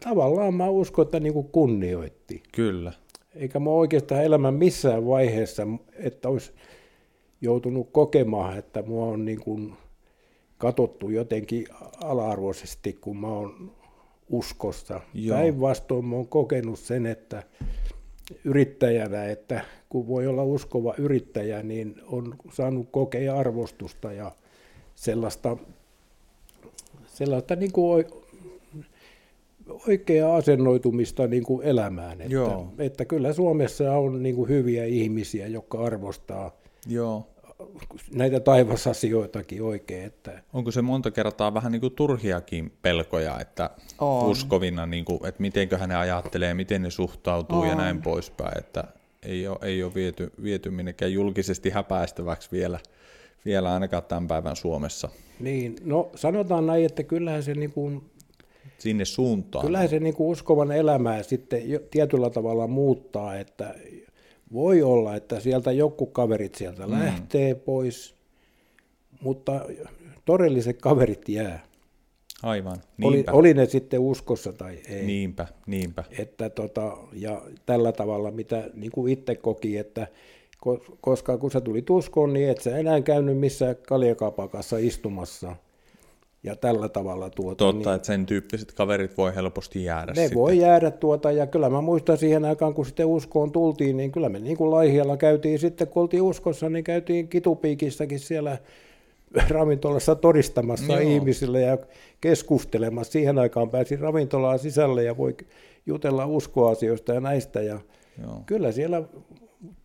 [0.00, 2.42] Tavallaan mä uskon, että niinku kunnioitti.
[2.52, 2.92] Kyllä.
[3.34, 6.52] Eikä mä oikeastaan elämän missään vaiheessa, että olisi
[7.40, 9.60] joutunut kokemaan, että mua on niinku
[10.58, 11.66] katottu jotenkin
[12.04, 13.72] ala-arvoisesti, kun mä oon
[14.28, 15.00] uskossa.
[15.28, 17.42] Päinvastoin mä oon kokenut sen, että
[18.44, 24.32] yrittäjänä, että kun voi olla uskova yrittäjä, niin on saanut kokea arvostusta ja
[24.94, 25.56] sellaista,
[27.06, 28.04] sellaista niin kuin
[29.88, 32.20] oikeaa asennoitumista niin kuin elämään.
[32.20, 32.68] Että, Joo.
[32.78, 36.56] että kyllä Suomessa on niin kuin hyviä ihmisiä, jotka arvostaa
[36.86, 37.33] Joo
[38.14, 40.04] näitä taivasasioitakin oikein.
[40.04, 40.42] Että...
[40.52, 44.30] Onko se monta kertaa vähän niin kuin turhiakin pelkoja, että on.
[44.30, 47.68] uskovina, niin kuin, että miten ne ajattelee, miten ne suhtautuu on.
[47.68, 48.84] ja näin poispäin, että
[49.22, 52.78] ei ole, ei ole viety, viety minnekään julkisesti häpäistäväksi vielä,
[53.44, 55.08] vielä ainakaan tämän päivän Suomessa.
[55.40, 58.02] Niin, no sanotaan näin, että kyllähän se niin kuin,
[58.78, 59.66] sinne suuntaan.
[59.66, 63.74] Kyllähän se niin kuin uskovan elämää sitten jo, tietyllä tavalla muuttaa, että
[64.54, 66.92] voi olla, että sieltä joku kaverit sieltä mm.
[66.92, 68.14] lähtee pois,
[69.20, 69.60] mutta
[70.24, 71.64] todelliset kaverit jää.
[72.42, 75.06] Aivan, Oli, oli ne sitten uskossa tai ei.
[75.06, 76.04] Niinpä, niinpä.
[76.18, 80.06] Että tota, ja tällä tavalla, mitä niin kuin itse koki, että
[81.00, 85.56] koska kun sä tuli uskoon, niin et sä enää käynyt missään kaljakapakassa istumassa–
[86.44, 87.30] ja tällä tavalla.
[87.30, 90.38] Tuota, Totta, niin, että sen tyyppiset kaverit voi helposti jäädä Ne sitten.
[90.38, 94.28] voi jäädä tuota, ja kyllä mä muistan siihen aikaan, kun sitten uskoon tultiin, niin kyllä
[94.28, 98.58] me niin kuin Laihialla käytiin sitten, kun oltiin uskossa, niin käytiin Kitupiikissäkin siellä
[99.48, 101.10] ravintolassa todistamassa Joo.
[101.10, 101.78] ihmisille ja
[102.20, 103.12] keskustelemassa.
[103.12, 105.36] Siihen aikaan pääsi ravintolaan sisälle ja voi
[105.86, 107.62] jutella uskoasioista ja näistä.
[107.62, 107.80] Ja
[108.22, 108.42] Joo.
[108.46, 109.02] Kyllä siellä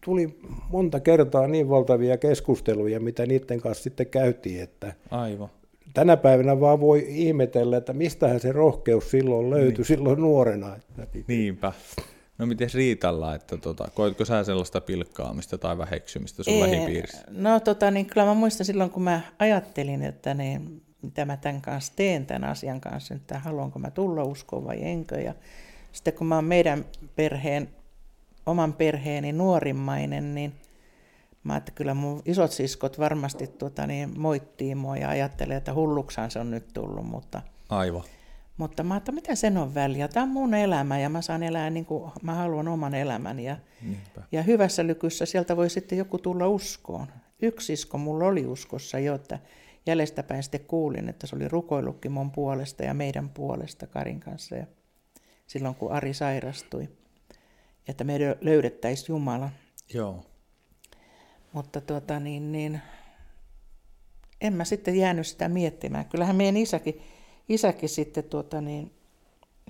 [0.06, 0.40] tuli
[0.70, 4.64] monta kertaa niin valtavia keskusteluja, mitä niiden kanssa sitten käytiin.
[4.64, 5.50] Että Aivan
[5.94, 9.86] tänä päivänä vaan voi ihmetellä, että mistähän se rohkeus silloin löytyi niin.
[9.86, 10.76] silloin nuorena.
[10.76, 11.74] Että Niinpä.
[12.38, 17.24] No miten Riitalla, että tota, koitko sä sellaista pilkkaamista tai väheksymistä sun Ei, lähipiirissä?
[17.32, 21.62] No tota, niin kyllä mä muistan silloin, kun mä ajattelin, että niin, mitä mä tämän
[21.62, 25.22] kanssa teen tämän asian kanssa, että haluanko mä tulla uskoon vai enkö.
[25.22, 25.34] Ja
[25.92, 26.86] sitten kun mä oon meidän
[27.16, 27.70] perheen,
[28.46, 30.54] oman perheeni nuorimmainen, niin–
[31.44, 36.32] Mä että kyllä mun isot siskot varmasti tuota, niin, moittii mua ja ajattelee, että hulluksaan
[36.32, 37.42] se on nyt tullut, mutta...
[37.70, 38.04] Aivan.
[38.58, 40.08] Mutta mä että mitä sen on väliä?
[40.08, 43.40] Tämä on mun elämä ja mä saan elää niin kuin mä haluan oman elämän.
[43.40, 43.58] Ja,
[44.32, 47.08] ja hyvässä lykyssä sieltä voi sitten joku tulla uskoon.
[47.42, 49.40] Yksi sisko mulla oli uskossa jo, että
[49.86, 54.56] jäljestäpäin sitten kuulin, että se oli rukoillutkin mun puolesta ja meidän puolesta Karin kanssa.
[54.56, 54.66] Ja
[55.48, 56.90] silloin kun Ari sairastui,
[57.88, 59.50] että me löydettäisiin Jumala.
[59.94, 60.26] Joo.
[61.54, 62.82] Mutta tuota, niin, niin,
[64.42, 66.06] en mä sitten jäänyt sitä miettimään.
[66.06, 67.02] Kyllähän meidän isäkin,
[67.50, 68.92] isäkin sitten, tuota, niin,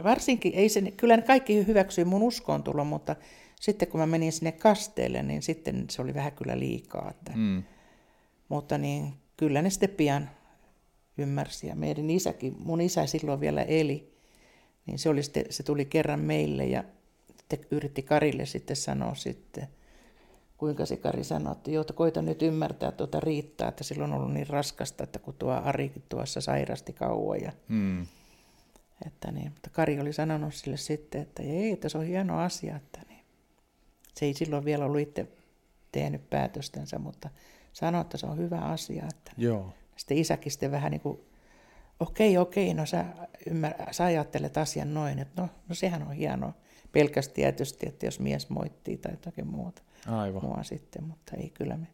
[0.04, 3.16] varsinkin, ei se, kyllä ne kaikki hyväksyi mun uskoontulo, mutta
[3.60, 7.10] sitten kun mä menin sinne kasteelle, niin sitten se oli vähän kyllä liikaa.
[7.10, 7.64] Että, mm.
[8.50, 10.30] Mutta niin, kyllä ne sitten pian
[11.18, 11.68] ymmärsi.
[11.68, 14.14] Ja meidän isäkin, mun isä silloin vielä eli,
[14.86, 16.84] niin se, oli sitten, se tuli kerran meille ja
[17.72, 19.68] yritti Karille sitten sanoa sitten,
[20.60, 24.34] kuinka se Kari sanoi, että joo, koita nyt ymmärtää tuota riittää, että silloin on ollut
[24.34, 27.42] niin raskasta, että kun tuo Arikin tuossa sairasti kauan.
[27.42, 28.08] Ja, mm.
[29.06, 32.76] että niin, mutta Kari oli sanonut sille sitten, että ei, että se on hieno asia.
[32.76, 33.26] Että niin.
[34.16, 35.28] Se ei silloin vielä ollut itse
[35.92, 37.30] tehnyt päätöstensä, mutta
[37.74, 39.06] sanoi, että se on hyvä asia.
[39.10, 39.74] Että Joo.
[39.96, 41.20] Sitten isäkin sitten vähän niin kuin,
[42.00, 43.06] okei, okei, no sä,
[43.46, 46.54] ymmär, sä ajattelet asian noin, että no, no sehän on hienoa.
[46.92, 49.82] Pelkästään tietysti, että jos mies moittii tai jotakin muuta.
[50.08, 50.46] Aivan.
[50.46, 51.88] mua sitten, mutta ei kyllä me.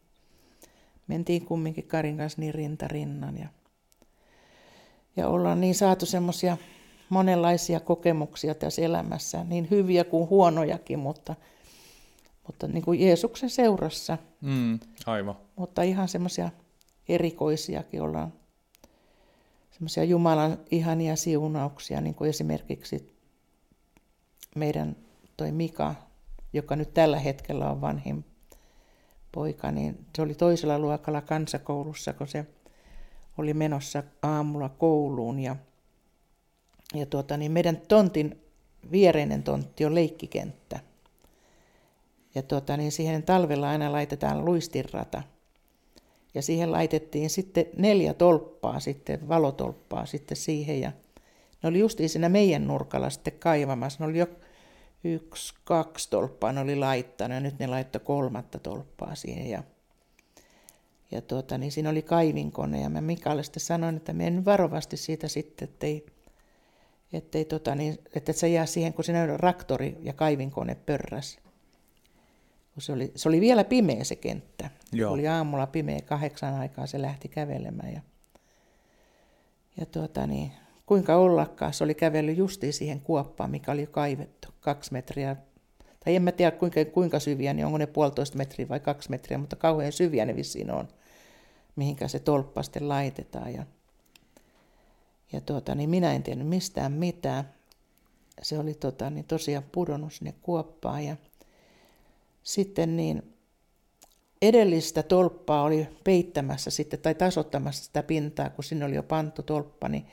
[1.07, 3.47] mentiin kumminkin Karin kanssa niin rinta rinnan ja,
[5.15, 6.57] ja ollaan niin saatu semmoisia
[7.09, 11.35] monenlaisia kokemuksia tässä elämässä, niin hyviä kuin huonojakin, mutta,
[12.47, 14.17] mutta niin kuin Jeesuksen seurassa.
[14.41, 15.35] Mm, aivan.
[15.55, 16.49] Mutta ihan semmoisia
[17.09, 18.33] erikoisiakin ollaan,
[19.71, 23.15] semmoisia Jumalan ihania siunauksia, niin kuin esimerkiksi
[24.55, 24.95] meidän
[25.37, 25.95] toi Mika,
[26.55, 28.25] joka nyt tällä hetkellä on vanhin
[29.31, 32.45] poika, niin se oli toisella luokalla kansakoulussa, kun se
[33.37, 35.55] oli menossa aamulla kouluun ja,
[36.93, 38.41] ja tuota, niin meidän tontin
[38.91, 40.79] viereinen tontti on leikkikenttä.
[42.35, 45.23] Ja tuota, niin siihen talvella aina laitetaan luistinrata.
[46.33, 50.81] Ja siihen laitettiin sitten neljä tolppaa, sitten valotolppaa sitten siihen.
[50.81, 50.91] Ja
[51.63, 54.03] ne oli justiin siinä meidän nurkalla sitten kaivamassa.
[54.03, 54.27] Ne oli jo
[55.05, 59.49] yksi, kaksi tolppaa ne oli laittanut ja nyt ne laittoi kolmatta tolppaa siihen.
[59.49, 59.63] Ja,
[61.11, 65.27] ja tuota, niin siinä oli kaivinkone ja mä Mikalle sitten sanoin, että menen varovasti siitä
[65.27, 66.05] sitten, ettei,
[67.13, 71.39] ettei tota, niin, että se jää siihen, kun siinä oli raktori ja kaivinkone pörräs.
[72.73, 74.69] Kun se, oli, se oli vielä pimeä se kenttä.
[74.91, 75.13] Joo.
[75.13, 77.93] Oli aamulla pimeä, kahdeksan aikaa se lähti kävelemään.
[77.93, 78.01] Ja,
[79.77, 80.51] ja tuota, niin,
[80.85, 85.35] kuinka ollakaan, se oli kävellyt justiin siihen kuoppaan, mikä oli jo kaivettu kaksi metriä.
[86.05, 89.37] Tai en mä tiedä kuinka, kuinka syviä, niin onko ne puolitoista metriä vai kaksi metriä,
[89.37, 90.87] mutta kauhean syviä ne vissiin on,
[91.75, 93.53] mihinkä se tolppa sitten laitetaan.
[93.53, 93.65] Ja,
[95.31, 97.49] ja tuota, niin minä en tiennyt mistään mitään.
[98.41, 101.15] Se oli tota, niin tosiaan pudonnut sinne kuoppaan ja
[102.43, 103.35] sitten niin
[104.41, 109.89] edellistä tolppaa oli peittämässä sitten tai tasottamassa sitä pintaa, kun sinne oli jo pantu tolppa,
[109.89, 110.05] niin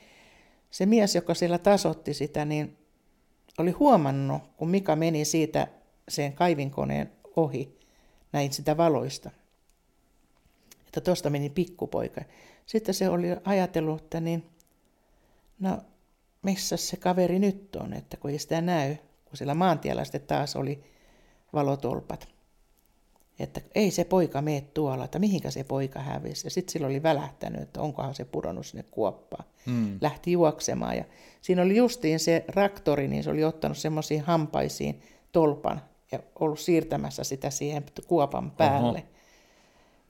[0.73, 2.77] se mies, joka siellä tasotti sitä, niin
[3.57, 5.67] oli huomannut, kun Mika meni siitä
[6.09, 7.79] sen kaivinkoneen ohi,
[8.31, 9.31] näin sitä valoista,
[10.87, 12.21] että tuosta meni pikkupoika.
[12.65, 14.49] Sitten se oli ajatellut, että niin,
[15.59, 15.77] no
[16.41, 18.95] missä se kaveri nyt on, että kun ei sitä näy,
[19.25, 20.83] kun siellä maantiellä sitten taas oli
[21.53, 22.32] valotolpat.
[23.39, 26.47] Että ei se poika mene tuolla, että mihinkä se poika hävisi.
[26.47, 29.45] Ja sitten sillä oli välähtänyt, että onkohan se pudonnut sinne kuoppaan.
[29.65, 29.97] Mm.
[30.01, 31.05] Lähti juoksemaan ja
[31.41, 35.81] siinä oli justiin se raktori, niin se oli ottanut semmoisiin hampaisiin tolpan
[36.11, 38.99] ja ollut siirtämässä sitä siihen kuopan päälle.
[38.99, 39.07] Oho.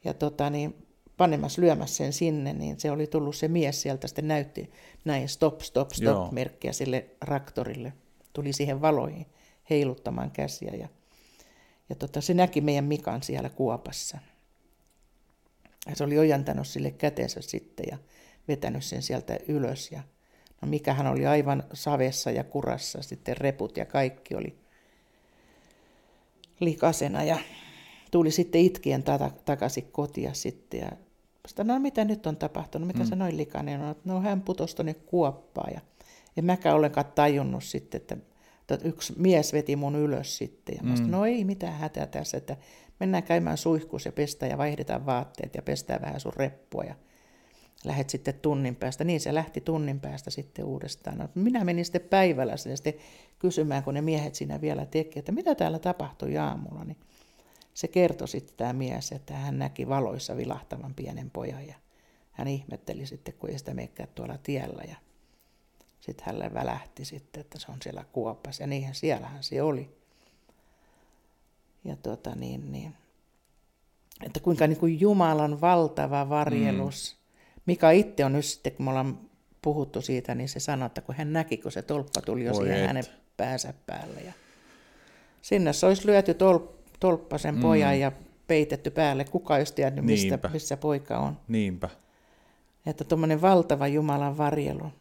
[0.03, 0.75] Ja tota, niin,
[1.17, 4.71] panemassa lyömässä sen sinne, niin se oli tullut se mies sieltä, sitten näytti
[5.05, 7.93] näin stop, stop, stop merkkiä sille raktorille.
[8.33, 9.25] Tuli siihen valoihin
[9.69, 10.87] heiluttamaan käsiä ja,
[11.93, 14.17] ja tota, se näki meidän Mikan siellä kuopassa.
[15.87, 17.97] Ja se oli ojantanut sille kätensä sitten ja
[18.47, 20.03] vetänyt sen sieltä ylös ja
[20.63, 24.55] No mikähän oli aivan savessa ja kurassa, sitten reput ja kaikki oli
[26.59, 27.37] likasena ja
[28.11, 30.91] tuli sitten itkien tata, takaisin kotia sitten ja
[31.47, 33.05] sitä, no mitä nyt on tapahtunut, mitä mm.
[33.05, 35.81] se noin likainen on, no hän putosi tuonne kuoppaan ja
[36.37, 38.17] en mäkään ollenkaan tajunnut sitten, että,
[38.69, 40.95] että yksi mies veti mun ylös sitten ja mä mm.
[40.95, 42.57] sanoin, no ei mitään hätää tässä, että
[42.99, 46.95] mennään käymään suihkus ja pestä ja vaihdetaan vaatteet ja pestään vähän sun reppua ja
[47.83, 49.03] lähet sitten tunnin päästä.
[49.03, 51.17] Niin se lähti tunnin päästä sitten uudestaan.
[51.17, 52.93] No, minä menin sitten päivällä sinne sitten
[53.39, 56.83] kysymään, kun ne miehet siinä vielä teki, että mitä täällä tapahtui aamulla.
[56.83, 56.97] Niin
[57.73, 61.75] se kertoi sitten tämä mies, että hän näki valoissa vilahtavan pienen pojan ja
[62.31, 63.73] hän ihmetteli sitten, kun ei sitä
[64.15, 64.95] tuolla tiellä ja
[66.05, 69.89] sitten hänelle välähti sitten, että se on siellä kuopassa ja niinhän siellähän se oli.
[71.83, 72.93] Ja tota niin, niin
[74.25, 77.23] että kuinka niin kuin Jumalan valtava varjelus mm
[77.65, 79.19] Mika itse on nyt sitten, kun me ollaan
[79.61, 82.87] puhuttu siitä, niin se sanoi, että kun hän näki, kun se tolppa tuli jo siihen
[82.87, 83.03] hänen
[83.37, 84.21] päänsä päälle.
[84.21, 84.33] Ja
[85.41, 86.59] sinne se olisi lyöty tol,
[86.99, 87.61] tolppa sen mm.
[87.61, 88.11] pojan ja
[88.47, 89.25] peitetty päälle.
[89.25, 91.37] Kuka olisi tiennyt, mistä, missä poika on.
[91.47, 91.89] Niinpä.
[92.85, 94.91] Että tuommoinen valtava Jumalan varjelu.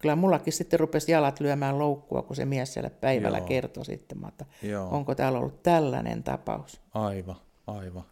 [0.00, 3.46] Kyllä mullakin sitten rupesi jalat lyömään loukkua, kun se mies siellä päivällä Joo.
[3.46, 4.88] kertoi sitten, että Joo.
[4.90, 6.80] onko täällä ollut tällainen tapaus.
[6.94, 7.36] Aivan,
[7.66, 8.04] aivan.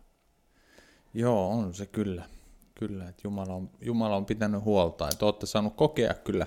[1.15, 2.23] Joo, on se kyllä.
[2.75, 6.47] Kyllä, että Jumala on, Jumala on pitänyt huolta, että olette saanut kokea kyllä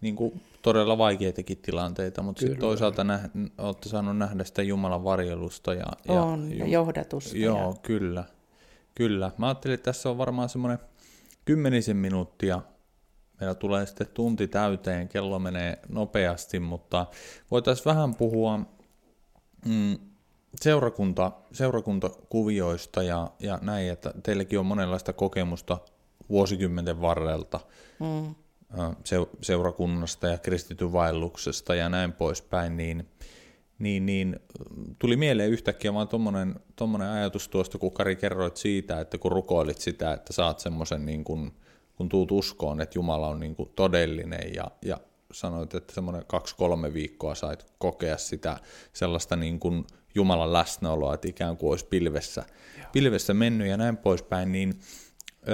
[0.00, 3.28] niin kuin todella vaikeitakin tilanteita, mutta sitten toisaalta nä,
[3.58, 5.74] olette saanut nähdä sitä Jumalan varjelusta.
[5.74, 7.36] Ja, ja, on, ja johdatusta.
[7.38, 7.74] Joo, ja...
[7.82, 8.24] kyllä.
[8.94, 9.30] Kyllä.
[9.38, 10.78] Mä ajattelin, että tässä on varmaan semmoinen
[11.44, 12.60] kymmenisen minuuttia.
[13.40, 17.06] Meillä tulee sitten tunti täyteen, kello menee nopeasti, mutta
[17.50, 18.58] voitaisiin vähän puhua
[19.66, 19.98] mm,
[20.60, 25.78] seurakunta, seurakuntakuvioista ja, ja näin, että teilläkin on monenlaista kokemusta
[26.28, 27.60] vuosikymmenten varrelta
[28.00, 28.34] mm.
[29.04, 33.08] se, seurakunnasta ja kristityn vaelluksesta ja näin poispäin, niin,
[33.78, 34.40] niin, niin
[34.98, 39.78] tuli mieleen yhtäkkiä vaan tommonen, tommonen ajatus tuosta, kun Kari kerroit siitä, että kun rukoilit
[39.78, 41.52] sitä, että saat semmoisen niin kuin,
[41.96, 45.00] kun tuut uskoon, että Jumala on niin kuin todellinen ja, ja
[45.32, 48.56] sanoit, että semmoinen kaksi-kolme viikkoa sait kokea sitä
[48.92, 49.84] sellaista niin kuin
[50.14, 52.44] Jumalan läsnäoloa, että ikään kuin olisi pilvessä,
[52.92, 54.80] pilvessä mennyt ja näin poispäin, niin
[55.48, 55.52] ö,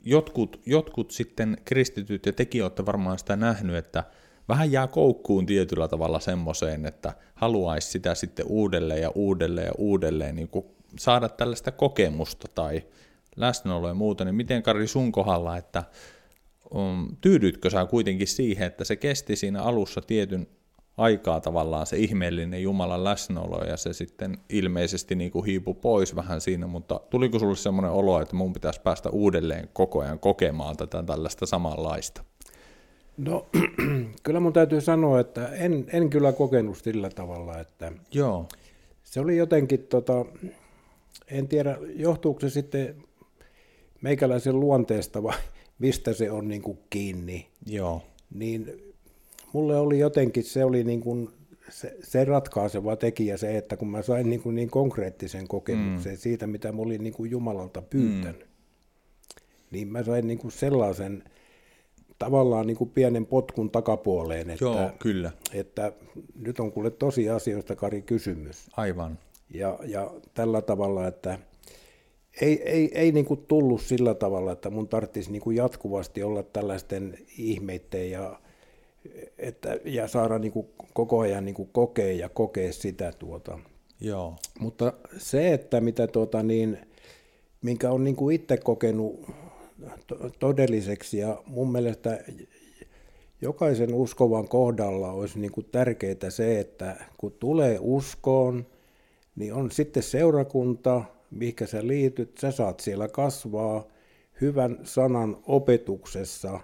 [0.00, 4.04] jotkut, jotkut sitten kristityt ja tekin olette varmaan sitä nähnyt, että
[4.48, 10.36] vähän jää koukkuun tietyllä tavalla semmoiseen, että haluaisi sitä sitten uudelleen ja uudelleen ja uudelleen
[10.36, 10.66] niin kuin
[10.98, 12.82] saada tällaista kokemusta tai
[13.40, 15.84] läsnäoloa ja muuta, niin miten Kari sun kohdalla, että
[16.74, 20.46] um, tyydytkö sä kuitenkin siihen, että se kesti siinä alussa tietyn
[20.96, 26.40] aikaa tavallaan se ihmeellinen Jumalan läsnäolo ja se sitten ilmeisesti niin kuin hiipui pois vähän
[26.40, 31.02] siinä, mutta tuliko sulle semmoinen olo, että mun pitäisi päästä uudelleen koko ajan kokemaan tätä
[31.02, 32.24] tällaista samanlaista?
[33.16, 33.46] No
[34.22, 38.48] kyllä mun täytyy sanoa, että en, en kyllä kokenut sillä tavalla, että Joo.
[39.02, 40.24] se oli jotenkin, tota,
[41.30, 43.02] en tiedä johtuuko se sitten
[44.02, 45.38] meikäläisen luonteesta vai
[45.78, 48.02] mistä se on niin kuin kiinni, Joo.
[48.34, 48.92] niin
[49.52, 51.28] mulle oli jotenkin, se oli niin kuin
[51.68, 56.18] se, se ratkaiseva tekijä se, että kun mä sain niin, kuin niin konkreettisen kokemuksen mm.
[56.18, 58.46] siitä, mitä mä olin niin kuin Jumalalta pyytänyt, mm.
[59.70, 61.24] niin mä sain niin kuin sellaisen
[62.18, 65.32] tavallaan niin kuin pienen potkun takapuoleen, että, Joo, kyllä.
[65.52, 65.92] että
[66.34, 68.70] nyt on kuule tosiasioista Kari kysymys.
[68.76, 69.18] Aivan.
[69.54, 71.38] Ja, ja tällä tavalla, että
[72.40, 76.42] ei, ei, ei niin kuin tullut sillä tavalla, että mun tarvitsisi niin kuin jatkuvasti olla
[76.42, 78.40] tällaisten ihmeiden ja,
[79.38, 83.12] että, ja saada niin kuin koko ajan niin kuin kokea ja kokea sitä.
[83.18, 83.58] Tuota.
[84.00, 84.36] Joo.
[84.60, 86.78] Mutta se, että mitä tuota niin,
[87.62, 89.26] minkä on niin kuin itse kokenut
[90.38, 92.24] todelliseksi ja mun mielestä
[93.42, 98.66] jokaisen uskovan kohdalla olisi niin kuin tärkeää se, että kun tulee uskoon,
[99.36, 103.84] niin on sitten seurakunta, mihinkä sä liityt, sä saat siellä kasvaa
[104.40, 106.60] hyvän sanan opetuksessa.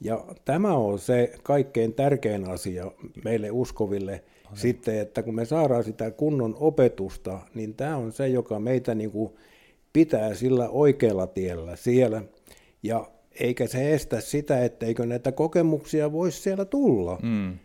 [0.00, 2.92] Ja tämä on se kaikkein tärkein asia
[3.24, 4.12] meille uskoville
[4.44, 4.56] Aina.
[4.56, 9.10] sitten, että kun me saadaan sitä kunnon opetusta, niin tämä on se, joka meitä niin
[9.10, 9.32] kuin
[9.92, 12.22] pitää sillä oikealla tiellä siellä.
[12.82, 13.10] Ja
[13.40, 17.18] eikä se estä sitä, etteikö näitä kokemuksia voisi siellä tulla.
[17.22, 17.58] Mm.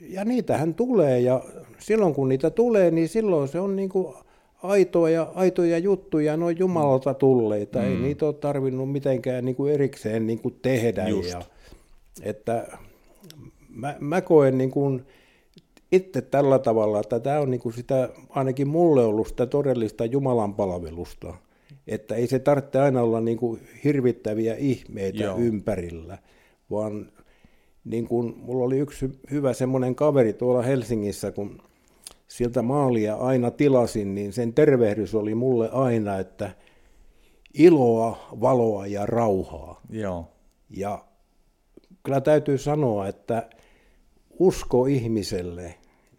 [0.00, 1.44] Ja niitähän tulee, ja
[1.78, 4.14] silloin kun niitä tulee, niin silloin se on niin kuin
[4.62, 7.84] aitoja, aitoja juttuja, ne on Jumalalta tulleita, mm.
[7.84, 11.08] ei niitä ole tarvinnut mitenkään niin kuin erikseen niin kuin tehdä.
[11.08, 11.30] Just.
[11.30, 11.42] Ja,
[12.22, 12.78] että
[13.68, 15.06] mä, mä koen niin kuin
[15.92, 20.54] itse tällä tavalla, että tämä on niin kuin sitä, ainakin mulle ollut sitä todellista Jumalan
[20.54, 21.34] palvelusta.
[21.86, 25.38] Että ei se tarvitse aina olla niin kuin hirvittäviä ihmeitä Joo.
[25.38, 26.18] ympärillä,
[26.70, 27.12] vaan
[27.84, 31.62] niin kuin, mulla oli yksi hyvä semmoinen kaveri tuolla Helsingissä, kun
[32.28, 36.50] sieltä maalia aina tilasin, niin sen tervehdys oli mulle aina, että
[37.54, 39.80] iloa, valoa ja rauhaa.
[39.90, 40.28] Joo.
[40.70, 41.04] Ja
[42.02, 43.50] kyllä täytyy sanoa, että
[44.38, 45.74] usko ihmiselle,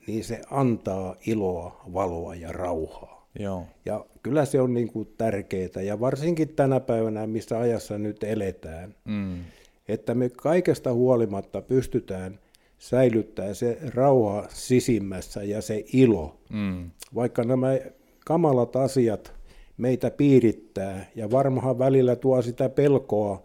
[0.07, 3.29] niin se antaa iloa, valoa ja rauhaa.
[3.39, 3.65] Joo.
[3.85, 8.95] Ja kyllä se on niin kuin tärkeää, ja varsinkin tänä päivänä, missä ajassa nyt eletään,
[9.05, 9.39] mm.
[9.87, 12.39] että me kaikesta huolimatta pystytään
[12.79, 16.39] säilyttää se rauha sisimmässä ja se ilo.
[16.49, 16.91] Mm.
[17.15, 17.77] Vaikka nämä
[18.25, 19.33] kamalat asiat
[19.77, 23.43] meitä piirittää, ja varmahan välillä tuo sitä pelkoa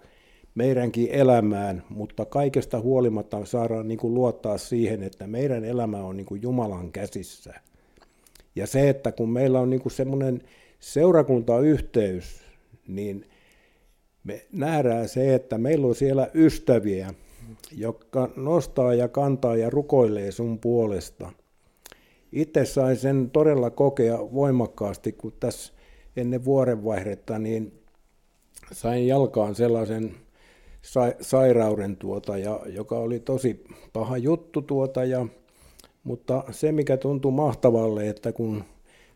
[0.55, 6.27] meidänkin elämään, mutta kaikesta huolimatta saadaan niin kuin luottaa siihen, että meidän elämä on niin
[6.27, 7.55] kuin Jumalan käsissä.
[8.57, 10.43] Ja se, että kun meillä on niin kuin semmoinen
[10.81, 12.41] seurakuntayhteys,
[12.89, 13.27] niin
[14.25, 17.15] me nähdään se, että meillä on siellä ystäviä,
[17.77, 21.33] jotka nostaa ja kantaa ja rukoilee sun puolesta.
[22.33, 25.73] Itse sain sen todella kokea voimakkaasti, kun tässä
[26.17, 27.73] ennen vuorenvaihdetta, niin
[28.73, 30.15] sain jalkaan sellaisen
[30.83, 34.63] sa- sairauden, tuota, ja, joka oli tosi paha juttu.
[34.63, 35.27] Tuota, ja,
[36.05, 38.65] mutta se, mikä tuntui mahtavalle, että kun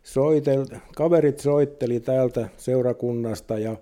[0.03, 3.77] soitel, kaverit soitteli täältä seurakunnasta ja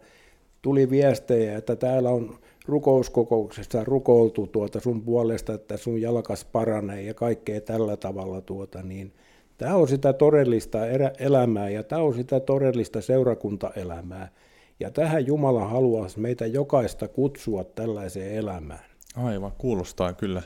[0.62, 7.14] tuli viestejä, että täällä on rukouskokouksessa rukoiltu tuota sun puolesta, että sun jalkas paranee ja
[7.14, 9.14] kaikkea tällä tavalla tuota, niin
[9.58, 10.80] tämä on sitä todellista
[11.20, 14.32] elämää ja tämä on sitä todellista seurakuntaelämää.
[14.80, 18.86] Ja tähän Jumala haluaisi meitä jokaista kutsua tällaiseen elämään.
[19.16, 20.42] Aivan, kuulostaa kyllä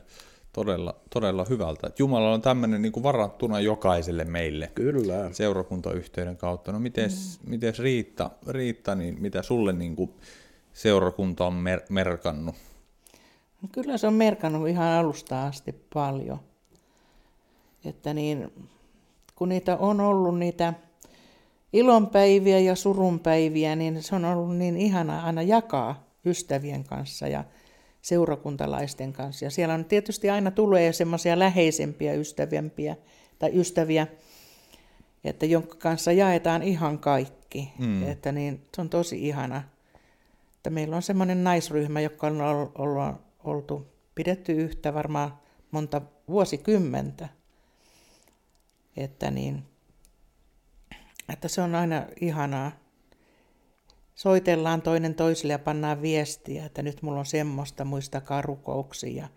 [0.53, 1.88] todella, todella hyvältä.
[1.88, 5.30] Että Jumala on tämmöinen niin kuin varattuna jokaiselle meille Kyllä.
[5.32, 6.72] seurakuntayhteyden kautta.
[6.72, 7.09] No miten
[7.45, 7.59] mm.
[7.80, 10.13] Riitta, Riitta, niin mitä sulle niin kuin
[10.74, 12.55] seurakunta on mer- merkannut?
[13.61, 16.39] No kyllä se on merkannut ihan alusta asti paljon.
[17.86, 18.53] että niin,
[19.36, 20.74] kun niitä on ollut niitä
[21.74, 27.43] ilonpäiviä ja surunpäiviä, niin se on ollut niin ihana aina jakaa ystävien kanssa ja
[28.01, 29.45] seurakuntalaisten kanssa.
[29.45, 32.95] Ja siellä on tietysti aina tulee semmoisia läheisempiä ystävämpiä
[33.39, 34.07] tai ystäviä,
[35.24, 37.74] että jonka kanssa jaetaan ihan kaikki.
[37.80, 38.03] Mm.
[38.09, 39.63] Että niin, se on tosi ihana.
[40.62, 45.39] Että meillä on semmoinen naisryhmä, joka on ollut, oltu pidetty yhtä varmaan
[45.72, 47.30] monta vuosikymmentä.
[48.97, 49.64] Että, niin,
[51.34, 52.72] että se on aina ihanaa.
[54.16, 59.28] Soitellaan toinen toiselle ja pannaan viestiä, että nyt mulla on semmoista, muistakaa rukouksia.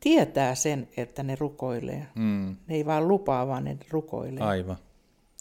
[0.00, 2.06] Tietää sen, että ne rukoilee.
[2.14, 2.56] Mm.
[2.66, 4.42] Ne ei vaan lupaa, vaan ne rukoilee.
[4.44, 4.76] Aivan,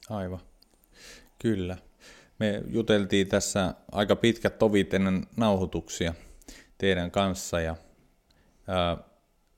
[0.10, 0.40] aivan.
[1.40, 1.78] Kyllä.
[2.40, 6.14] Me juteltiin tässä aika pitkät tovit ennen nauhoituksia
[6.78, 7.76] teidän kanssa ja
[8.68, 8.98] ää,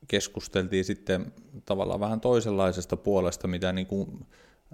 [0.07, 1.33] keskusteltiin sitten
[1.65, 4.25] tavallaan vähän toisenlaisesta puolesta, mitä niin kuin,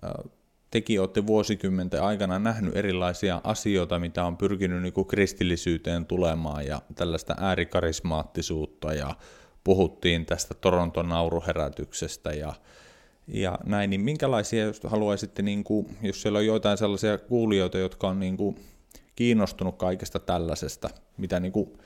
[0.02, 0.24] ää,
[0.72, 6.82] tekin olette vuosikymmenten aikana nähnyt erilaisia asioita, mitä on pyrkinyt niin kuin kristillisyyteen tulemaan ja
[6.96, 9.16] tällaista äärikarismaattisuutta ja
[9.64, 12.54] puhuttiin tästä Toronton nauruherätyksestä ja
[13.28, 18.08] ja näin, niin minkälaisia, jos haluaisitte, niin kuin, jos siellä on joitain sellaisia kuulijoita, jotka
[18.08, 18.56] on niin kuin,
[19.16, 21.78] kiinnostunut kaikesta tällaisesta, mitä niin kuin,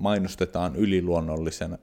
[0.00, 1.78] mainostetaan yliluonnollisena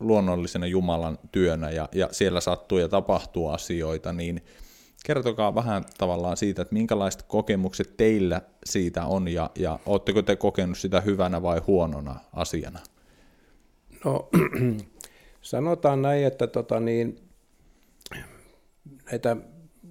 [0.00, 4.44] luonnollisena Jumalan työnä ja, ja siellä sattuu ja tapahtuu asioita, niin
[5.04, 10.78] kertokaa vähän tavallaan siitä, että minkälaiset kokemukset teillä siitä on ja, ja oletteko te kokenut
[10.78, 12.78] sitä hyvänä vai huonona asiana?
[14.04, 14.28] No
[15.40, 17.27] sanotaan näin, että tota niin,
[19.10, 19.36] näitä,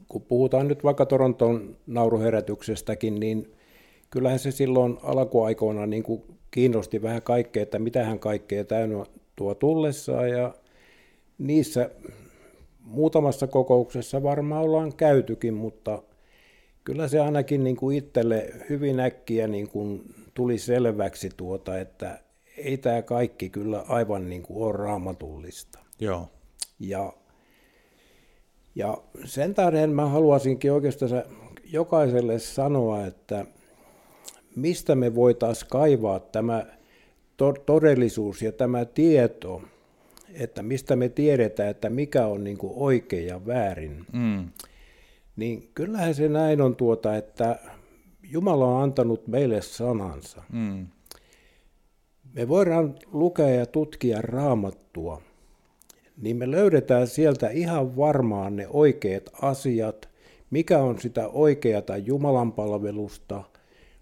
[0.07, 3.55] kun puhutaan nyt vaikka Toronton nauruherätyksestäkin, niin
[4.09, 9.05] kyllähän se silloin alkuaikoina niin kuin kiinnosti vähän kaikkea, että mitä hän kaikkea täynnä
[9.35, 10.53] tuo tullessaan ja
[11.37, 11.89] niissä
[12.79, 16.03] muutamassa kokouksessa varmaan ollaan käytykin, mutta
[16.83, 22.19] kyllä se ainakin niin kuin itselle hyvin äkkiä niin kuin tuli selväksi tuota, että
[22.57, 25.79] ei tämä kaikki kyllä aivan niin kuin ole raamatullista.
[25.99, 26.29] Joo.
[26.79, 27.13] Ja
[28.77, 31.23] ja sen tähden mä haluaisinkin oikeastaan
[31.63, 33.45] jokaiselle sanoa, että
[34.55, 36.65] mistä me voitaisiin kaivaa tämä
[37.65, 39.61] todellisuus ja tämä tieto,
[40.33, 44.05] että mistä me tiedetään, että mikä on niin kuin oikein ja väärin.
[44.13, 44.47] Mm.
[45.35, 47.59] Niin kyllähän se näin on tuota, että
[48.23, 50.43] Jumala on antanut meille sanansa.
[50.53, 50.87] Mm.
[52.33, 55.21] Me voidaan lukea ja tutkia raamattua,
[56.21, 60.09] niin me löydetään sieltä ihan varmaan ne oikeat asiat,
[60.51, 63.43] mikä on sitä oikeata Jumalan palvelusta,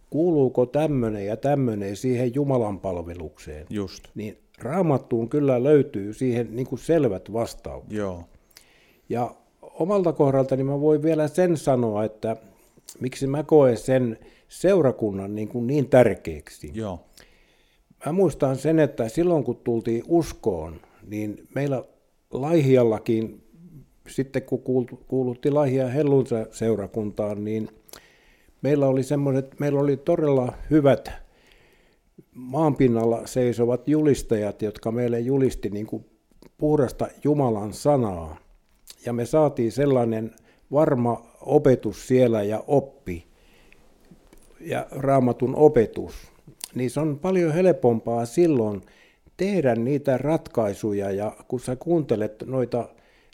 [0.09, 3.65] kuuluuko tämmöinen ja tämmöinen siihen Jumalan palvelukseen.
[3.69, 4.03] Just.
[4.15, 7.97] Niin raamattuun kyllä löytyy siihen niin kuin selvät vastaukset.
[7.97, 8.23] Joo.
[9.09, 12.37] Ja omalta kohdaltani mä voin vielä sen sanoa, että
[12.99, 16.71] miksi mä koen sen seurakunnan niin, kuin niin tärkeäksi.
[16.73, 16.99] Joo.
[18.05, 21.83] Mä muistan sen, että silloin kun tultiin uskoon, niin meillä
[22.41, 23.43] Laihiallakin,
[24.07, 27.69] sitten kun kuulutti Laihia Hellun seurakuntaan, niin
[28.61, 31.11] meillä oli semmoiset, meillä oli todella hyvät
[32.33, 36.05] maanpinnalla seisovat julistajat, jotka meille julisti niin kuin
[36.57, 38.37] puhdasta Jumalan sanaa.
[39.05, 40.31] Ja me saatiin sellainen
[40.71, 43.27] varma opetus siellä ja oppi
[44.61, 46.13] ja raamatun opetus.
[46.75, 48.81] Niin se on paljon helpompaa silloin
[49.37, 52.89] tehdä niitä ratkaisuja ja kun sä kuuntelet noita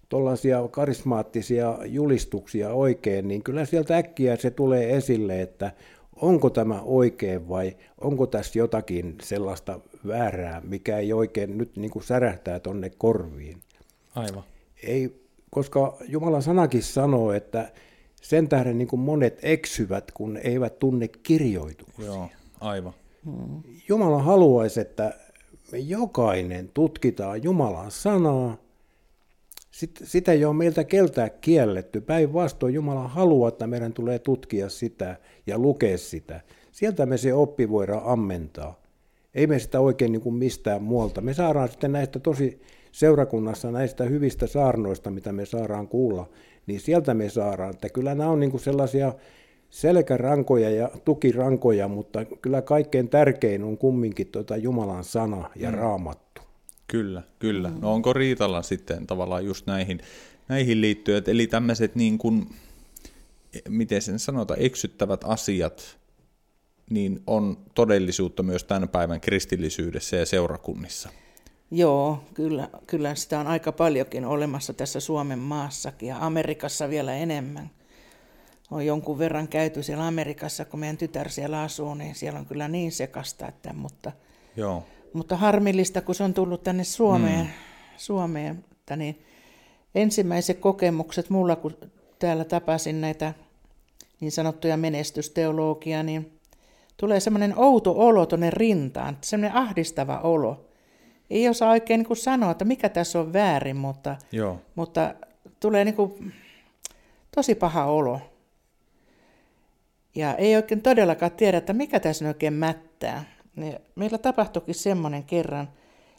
[0.09, 5.71] tuollaisia karismaattisia julistuksia oikein, niin kyllä sieltä äkkiä se tulee esille, että
[6.15, 12.03] onko tämä oikein vai onko tässä jotakin sellaista väärää, mikä ei oikein nyt niin kuin
[12.03, 13.57] särähtää tonne korviin.
[14.15, 14.43] Aivan.
[14.83, 17.71] Ei, koska Jumalan sanakin sanoo, että
[18.21, 22.05] sen tähden niin kuin monet eksyvät, kun eivät tunne kirjoituksia.
[22.05, 22.29] Joo,
[22.59, 22.93] aivan.
[23.89, 25.13] Jumala haluaisi, että
[25.72, 28.57] me jokainen tutkitaan Jumalan sanaa,
[30.03, 32.01] sitä ei ole meiltä keltää kielletty.
[32.01, 35.17] Päinvastoin Jumala haluaa, että meidän tulee tutkia sitä
[35.47, 36.41] ja lukea sitä.
[36.72, 38.82] Sieltä me se oppi voidaan ammentaa.
[39.36, 41.22] Ei me sitä oikein niin kuin mistään muualta.
[41.22, 42.61] Me saadaan sitten näistä tosi
[42.91, 46.30] seurakunnassa näistä hyvistä saarnoista, mitä me saadaan kuulla,
[46.67, 47.69] niin sieltä me saadaan.
[47.69, 49.13] Että kyllä nämä on niin kuin sellaisia
[49.72, 55.78] selkärankoja ja tukirankoja, mutta kyllä kaikkein tärkein on kumminkin tuota Jumalan sana ja mm.
[55.78, 56.41] raamattu.
[56.88, 57.72] Kyllä, kyllä.
[57.82, 59.99] No onko Riitalla sitten tavallaan just näihin,
[60.47, 62.49] näihin liittyen, eli tämmöiset niin kuin,
[63.69, 65.97] miten sen sanota, eksyttävät asiat,
[66.89, 71.09] niin on todellisuutta myös tämän päivän kristillisyydessä ja seurakunnissa.
[71.72, 77.69] Joo, kyllä, kyllä sitä on aika paljonkin olemassa tässä Suomen maassakin ja Amerikassa vielä enemmän.
[78.72, 82.67] On jonkun verran käyty siellä Amerikassa, kun meidän tytär siellä asuu, niin siellä on kyllä
[82.67, 84.11] niin sekasta, että, mutta,
[84.55, 84.84] Joo.
[85.13, 87.51] mutta harmillista, kun se on tullut tänne Suomeen, mm.
[87.97, 89.26] Suomeen että niin
[89.95, 91.78] ensimmäiset kokemukset mulla, kun
[92.19, 93.34] täällä tapasin näitä
[94.19, 96.39] niin sanottuja menestysteologia, niin
[96.97, 100.65] tulee semmoinen outo olo tuonne rintaan, semmoinen ahdistava olo.
[101.30, 104.59] Ei osaa oikein niin kuin sanoa, että mikä tässä on väärin, mutta, Joo.
[104.76, 105.15] mutta
[105.59, 106.34] tulee niin kuin
[107.36, 108.30] tosi paha olo.
[110.16, 113.24] Ja ei oikein todellakaan tiedä, että mikä tässä oikein mättää.
[113.55, 115.70] Niin meillä tapahtuikin semmoinen kerran,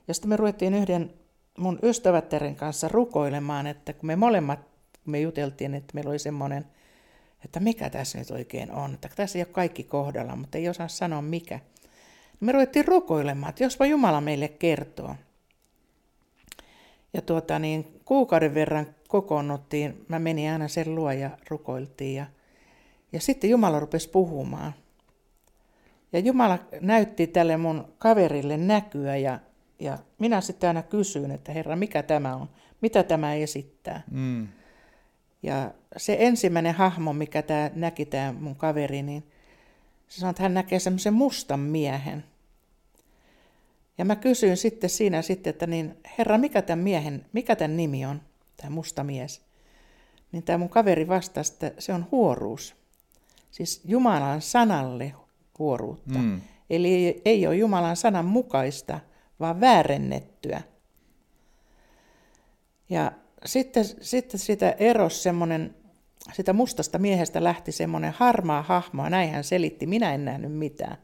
[0.08, 1.12] ja sitten me ruvettiin yhden
[1.58, 4.60] mun ystävättären kanssa rukoilemaan, että kun me molemmat,
[5.06, 6.66] me juteltiin, että meillä oli semmoinen,
[7.44, 10.88] että mikä tässä nyt oikein on, että tässä ei ole kaikki kohdalla, mutta ei osaa
[10.88, 11.60] sanoa mikä.
[12.40, 15.16] Me ruvettiin rukoilemaan, että jospa Jumala meille kertoo.
[17.14, 22.26] Ja tuota, niin kuukauden verran kokoonnuttiin, mä menin aina sen luo ja rukoiltiin ja,
[23.12, 24.74] ja sitten Jumala rupesi puhumaan.
[26.12, 29.40] Ja Jumala näytti tälle mun kaverille näkyä ja,
[29.78, 32.48] ja minä sitten aina kysyin, että Herra, mikä tämä on?
[32.80, 34.02] Mitä tämä esittää?
[34.10, 34.48] Mm.
[35.42, 39.22] Ja se ensimmäinen hahmo, mikä tämä näki tämä mun kaveri, niin
[40.08, 42.24] se sanoi, että hän näkee semmoisen mustan miehen.
[43.98, 48.06] Ja mä kysyin sitten siinä sitten, että niin, herra, mikä tämän miehen, mikä tämän nimi
[48.06, 48.22] on,
[48.56, 49.42] tämä musta mies?
[50.32, 52.81] Niin tämä mun kaveri vastasi, että se on huoruus.
[53.52, 55.14] Siis Jumalan sanalle
[55.58, 56.18] huoruutta.
[56.18, 56.40] Mm.
[56.70, 59.00] Eli ei ole Jumalan sanan mukaista,
[59.40, 60.62] vaan väärennettyä.
[62.90, 63.12] Ja
[63.44, 65.74] sitten, sitten sitä eros semmoinen,
[66.32, 70.96] sitä mustasta miehestä lähti semmoinen harmaa hahmo, ja näin hän selitti, minä en nähnyt mitään.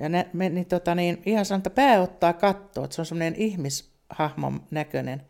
[0.00, 3.06] Ja ne, me, niin, tota, niin, ihan sanoi, että pää ottaa kattoa, että se on
[3.06, 5.22] semmoinen ihmishahmon näköinen.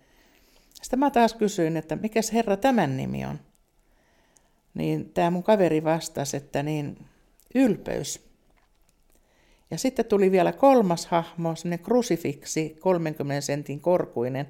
[0.82, 3.40] Sitten mä taas kysyin, että mikä herra tämän nimi on?
[4.74, 6.98] Niin tämä mun kaveri vastasi, että niin
[7.54, 8.32] ylpeys.
[9.70, 14.46] Ja sitten tuli vielä kolmas hahmo, semmoinen krusifiksi, 30 sentin korkuinen,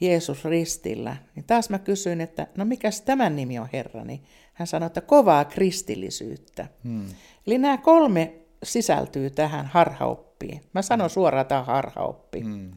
[0.00, 1.16] Jeesus ristillä.
[1.34, 4.04] Niin taas mä kysyin, että no mikäs tämän nimi on Herra?
[4.04, 4.22] Niin
[4.54, 6.66] hän sanoi, että kovaa kristillisyyttä.
[6.84, 7.06] Hmm.
[7.46, 8.32] Eli nämä kolme
[8.62, 10.62] sisältyy tähän harhaoppiin.
[10.72, 12.40] Mä sanon suoraan, tämä harhaoppi.
[12.40, 12.70] Hmm.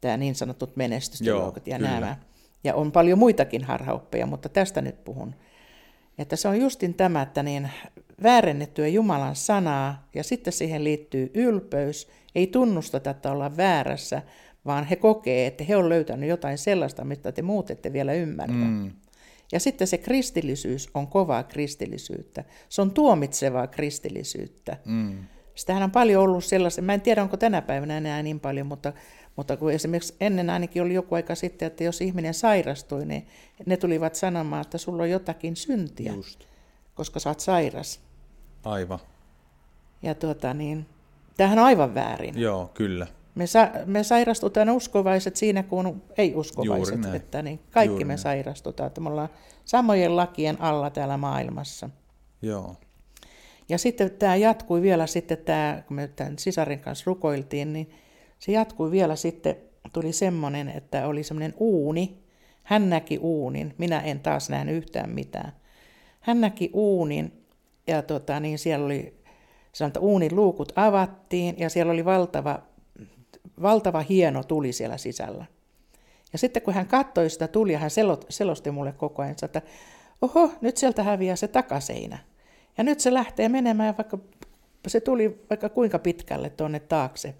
[0.00, 1.90] Tämä niin sanotut menestysteologit ja kyllä.
[1.90, 2.16] nämä.
[2.64, 5.34] Ja on paljon muitakin harhaoppeja, mutta tästä nyt puhun.
[6.20, 7.70] Että se on justin tämä, että niin
[8.22, 12.08] väärennettyä Jumalan sanaa ja sitten siihen liittyy ylpeys.
[12.34, 14.22] Ei tunnusteta, että ollaan väärässä,
[14.64, 18.54] vaan he kokee, että he on löytänyt jotain sellaista, mitä te muut ette vielä ymmärrä.
[18.54, 18.90] Mm.
[19.52, 22.44] Ja sitten se kristillisyys on kovaa kristillisyyttä.
[22.68, 24.76] Se on tuomitsevaa kristillisyyttä.
[24.84, 25.18] Mm.
[25.54, 28.92] Sitähän on paljon ollut sellaista, mä en tiedä onko tänä päivänä enää niin paljon, mutta,
[29.40, 33.26] mutta kun esimerkiksi ennen ainakin oli joku aika sitten, että jos ihminen sairastui, niin
[33.66, 36.44] ne tulivat sanomaan, että sulla on jotakin syntiä, Just.
[36.94, 38.00] koska sä oot sairas.
[38.64, 38.98] Aivan.
[40.02, 40.86] Ja tuota niin,
[41.36, 42.38] tämähän on aivan väärin.
[42.40, 43.06] Joo, kyllä.
[43.34, 47.14] Me, sa- me sairastutaan uskovaiset siinä, kun ei-uskovaiset.
[47.14, 48.18] Että niin kaikki Juuri me näin.
[48.18, 49.28] sairastutaan, että me ollaan
[49.64, 51.90] samojen lakien alla täällä maailmassa.
[52.42, 52.76] Joo.
[53.68, 57.90] Ja sitten tämä jatkui vielä sitten, tämä, kun me tämän sisarin kanssa rukoiltiin, niin
[58.40, 59.56] se jatkui vielä sitten,
[59.92, 62.18] tuli semmoinen, että oli semmoinen uuni.
[62.62, 65.52] Hän näki uunin, minä en taas nähnyt yhtään mitään.
[66.20, 67.44] Hän näki uunin
[67.86, 69.14] ja tota, niin siellä oli,
[69.72, 72.62] sanotaan, uunin luukut avattiin ja siellä oli valtava
[73.62, 75.44] valtava hieno tuli siellä sisällä.
[76.32, 77.90] Ja sitten kun hän katsoi sitä tulia, hän
[78.28, 79.62] selosti mulle koko ajan, että
[80.22, 82.18] oho, nyt sieltä häviää se takaseinä.
[82.78, 84.18] Ja nyt se lähtee menemään, vaikka
[84.86, 87.34] se tuli vaikka kuinka pitkälle tuonne taakse.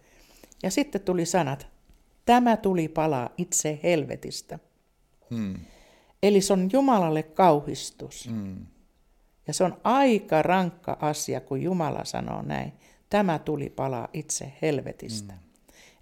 [0.63, 1.67] Ja sitten tuli sanat,
[2.25, 4.59] tämä tuli palaa itse helvetistä.
[5.31, 5.55] Hmm.
[6.23, 8.29] Eli se on Jumalalle kauhistus.
[8.31, 8.67] Hmm.
[9.47, 12.73] Ja se on aika rankka asia, kun Jumala sanoo näin.
[13.11, 15.33] Tämä tuli palaa itse helvetistä.
[15.33, 15.43] Hmm.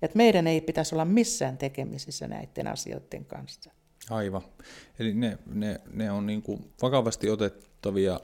[0.03, 3.71] Että meidän ei pitäisi olla missään tekemisissä näiden asioiden kanssa.
[4.11, 4.43] Aivan.
[4.99, 8.21] Eli ne, ne, ne on niin kuin vakavasti otettavia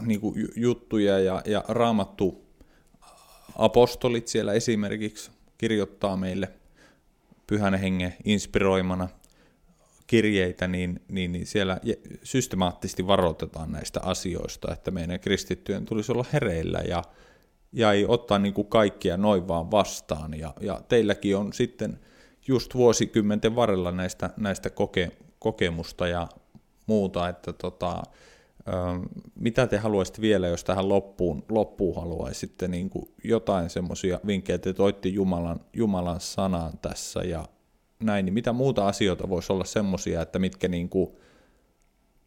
[0.00, 2.44] niin kuin juttuja ja, ja raamattu
[3.56, 6.48] apostolit siellä esimerkiksi kirjoittaa meille
[7.46, 9.08] pyhän hengen inspiroimana
[10.06, 11.80] kirjeitä, niin, niin, niin siellä
[12.22, 17.02] systemaattisesti varoitetaan näistä asioista, että meidän kristittyjen tulisi olla hereillä ja,
[17.72, 20.38] ja ei ottaa niin kuin kaikkia noin vaan vastaan.
[20.38, 22.00] Ja, ja teilläkin on sitten
[22.48, 26.28] just vuosikymmenten varrella näistä, näistä koke, kokemusta ja
[26.86, 28.02] muuta, että tota,
[29.34, 34.72] mitä te haluaisitte vielä, jos tähän loppuun, loppuun haluaisitte niin kuin jotain semmoisia vinkkejä, te
[34.72, 37.44] toitte Jumalan, Jumalan sanaan tässä ja
[38.00, 41.10] näin, niin mitä muuta asioita voisi olla semmoisia, että mitkä niin kuin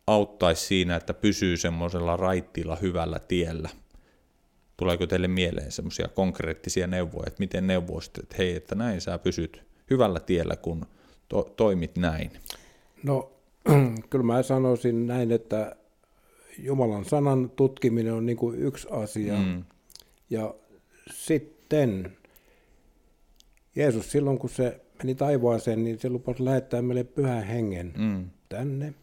[0.08, 3.70] auttaisi siinä, että pysyy semmoisella raittilla hyvällä tiellä?
[4.78, 9.64] Tuleeko teille mieleen semmoisia konkreettisia neuvoja, että miten neuvoisitte, että hei, että näin sä pysyt
[9.90, 10.86] hyvällä tiellä, kun
[11.30, 12.32] to- toimit näin?
[13.04, 13.32] No,
[14.10, 15.76] kyllä mä sanoisin näin, että
[16.64, 19.38] Jumalan sanan tutkiminen on niin kuin yksi asia.
[19.38, 19.64] Mm.
[20.30, 20.56] Ja
[21.14, 22.18] sitten
[23.76, 28.30] Jeesus silloin, kun se meni taivaaseen, niin se lupasi lähettää meille pyhän hengen mm.
[28.50, 28.94] tänne.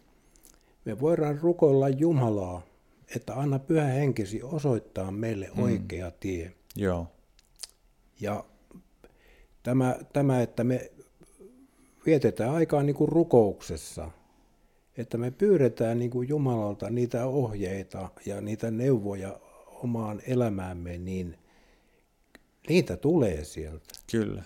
[0.85, 2.63] Me voidaan rukoilla Jumalaa,
[3.17, 5.63] että anna pyhä henkesi osoittaa meille mm.
[5.63, 6.53] oikea tie.
[6.77, 7.07] Joo.
[8.21, 8.45] Ja
[9.63, 10.91] tämä, tämä, että me
[12.07, 14.11] vietetään aikaa niin kuin rukouksessa,
[14.99, 21.39] että me pyydetään niin kuin Jumalalta niitä ohjeita ja niitä neuvoja omaan elämäämme, niin
[22.69, 23.95] niitä tulee sieltä.
[24.11, 24.43] Kyllä.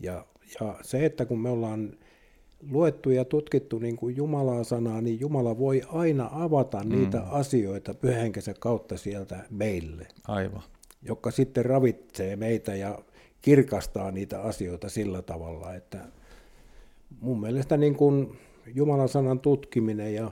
[0.00, 0.26] Ja,
[0.60, 1.98] ja se, että kun me ollaan
[2.70, 6.90] luettu ja tutkittu niin kuin Jumalaa sanaa, niin Jumala voi aina avata mm.
[6.90, 10.06] niitä asioita pyhänkensä kautta sieltä meille.
[10.28, 10.62] Aivan.
[11.02, 12.98] Joka sitten ravitsee meitä ja
[13.42, 15.98] kirkastaa niitä asioita sillä tavalla, että
[17.20, 18.38] mun mielestä niin kuin
[18.74, 20.30] Jumalan sanan tutkiminen ja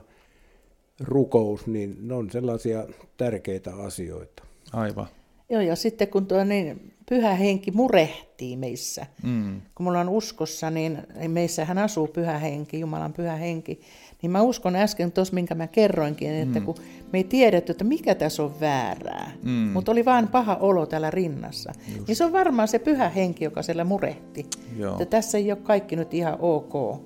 [0.99, 2.87] rukous, niin ne on sellaisia
[3.17, 4.43] tärkeitä asioita.
[4.73, 5.07] Aivan.
[5.49, 9.61] Joo, ja sitten kun tuo niin pyhä henki murehtii meissä, mm.
[9.75, 10.97] kun mulla on uskossa, niin
[11.27, 13.79] meissähän asuu pyhä henki, Jumalan pyhä henki,
[14.21, 16.65] niin mä uskon äsken tuossa, minkä mä kerroinkin, että mm.
[16.65, 16.75] kun
[17.13, 19.51] me ei tiedetty, että mikä tässä on väärää, mm.
[19.51, 22.07] mutta oli vaan paha olo täällä rinnassa, Just.
[22.07, 24.45] niin se on varmaan se pyhä henki, joka siellä murehti.
[24.77, 24.91] Joo.
[24.91, 27.01] Että tässä ei ole kaikki nyt ihan ok.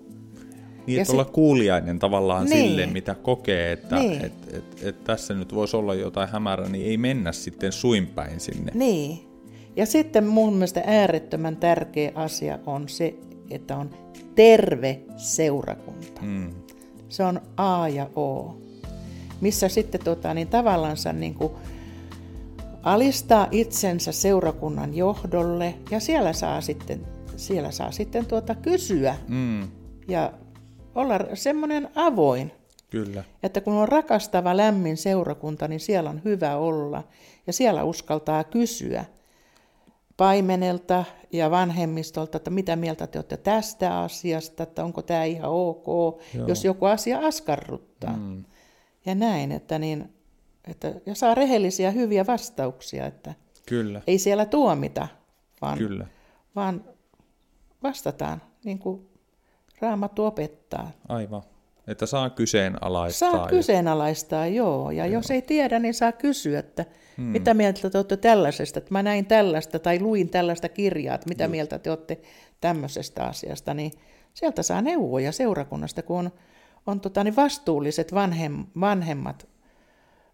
[0.88, 2.70] Niin, ja että olla kuulijainen tavallaan niin.
[2.70, 4.26] sille, mitä kokee, että niin.
[4.26, 8.72] et, et, et tässä nyt voisi olla jotain hämärää, niin ei mennä sitten suinpäin sinne.
[8.76, 9.20] Niin.
[9.76, 13.16] Ja sitten mun mielestä äärettömän tärkeä asia on se,
[13.50, 13.90] että on
[14.36, 16.22] terve seurakunta.
[16.22, 16.52] Mm.
[17.10, 18.58] Se on A ja O.
[19.42, 21.52] Missä sitten tota, niin tavallansa niin kuin
[22.84, 27.02] alistaa itsensä seurakunnan johdolle ja siellä saa sitten,
[27.36, 29.68] siellä saa sitten tuota kysyä mm.
[30.08, 30.34] ja
[30.96, 32.52] olla semmoinen avoin.
[32.90, 33.24] Kyllä.
[33.44, 37.04] Että kun on rakastava, lämmin seurakunta, niin siellä on hyvä olla
[37.48, 39.06] ja siellä uskaltaa kysyä
[40.18, 45.88] paimenelta ja vanhemmistolta, että mitä mieltä te olette tästä asiasta, että onko tämä ihan ok,
[46.34, 46.48] Joo.
[46.48, 48.18] jos joku asia askarruttaa.
[48.18, 48.44] Mm.
[49.06, 50.14] Ja näin, että, niin,
[50.68, 53.34] että ja saa rehellisiä hyviä vastauksia, että
[53.66, 54.02] Kyllä.
[54.08, 55.08] ei siellä tuomita,
[55.62, 56.08] vaan, Kyllä.
[56.56, 56.84] vaan
[57.84, 59.11] vastataan niin kuin
[59.82, 60.92] Raamattu opettaa.
[61.10, 61.44] Aivan.
[61.88, 63.32] Että saa kyseenalaistaa.
[63.32, 64.92] Saa kyseenalaistaa, joo.
[64.92, 65.14] Ja joo.
[65.14, 66.86] jos ei tiedä, niin saa kysyä, että
[67.18, 67.26] hmm.
[67.26, 71.44] mitä mieltä te olette tällaisesta, että mä näin tällaista tai luin tällaista kirjaa, että mitä
[71.44, 71.52] Just.
[71.52, 72.22] mieltä te olette
[72.62, 73.92] tämmöisestä asiasta, niin
[74.34, 76.32] sieltä saa neuvoja seurakunnasta, kun on,
[76.88, 79.48] on tota, niin vastuulliset vanhem, vanhemmat,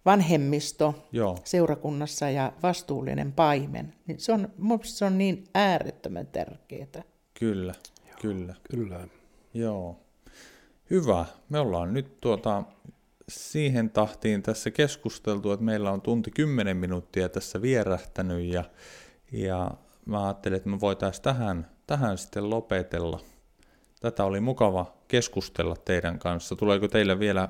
[0.05, 1.37] vanhemmisto Joo.
[1.43, 3.93] seurakunnassa ja vastuullinen paimen.
[4.07, 4.49] Niin se, on,
[4.83, 7.03] se on niin äärettömän tärkeää.
[7.39, 7.73] Kyllä,
[8.21, 8.55] kyllä.
[8.69, 9.07] Kyllä.
[9.57, 9.99] Joo.
[10.89, 11.25] Hyvä.
[11.49, 12.63] Me ollaan nyt tuota,
[13.29, 18.63] siihen tahtiin tässä keskusteltu, että meillä on tunti 10 minuuttia tässä vierähtänyt ja,
[19.31, 19.71] ja
[20.05, 23.19] mä ajattelin, että me voitaisiin tähän, tähän sitten lopetella.
[24.01, 26.55] Tätä oli mukava keskustella teidän kanssa.
[26.55, 27.49] Tuleeko teille vielä,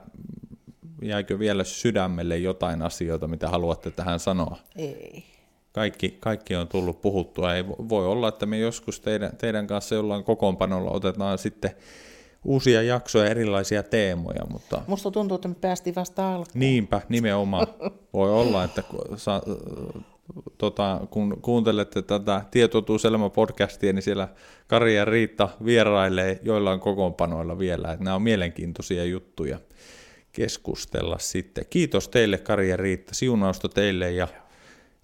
[1.02, 4.58] jäikö vielä sydämelle jotain asioita, mitä haluatte tähän sanoa?
[4.76, 5.37] Ei.
[5.78, 7.56] Kaikki, kaikki on tullut puhuttua.
[7.56, 11.72] Ei voi olla, että me joskus teidän, teidän kanssa jollain kokoonpanolla otetaan sitten
[12.46, 14.46] uusia jaksoja, erilaisia teemoja.
[14.52, 14.82] Mutta...
[14.88, 16.48] Musta tuntuu, että me päästiin vasta alkuun.
[16.54, 17.68] Niinpä, nimenomaan.
[18.14, 18.84] Voi olla, että
[19.16, 19.42] sa,
[20.58, 24.28] tota, kun kuuntelette tätä Tietotuuselämä podcastia, niin siellä
[24.68, 27.92] Kari ja Riitta vierailee joillain kokoonpanoilla vielä.
[27.92, 29.60] Että nämä on mielenkiintoisia juttuja
[30.32, 31.66] keskustella sitten.
[31.70, 34.28] Kiitos teille Kari ja Riitta, siunausta teille ja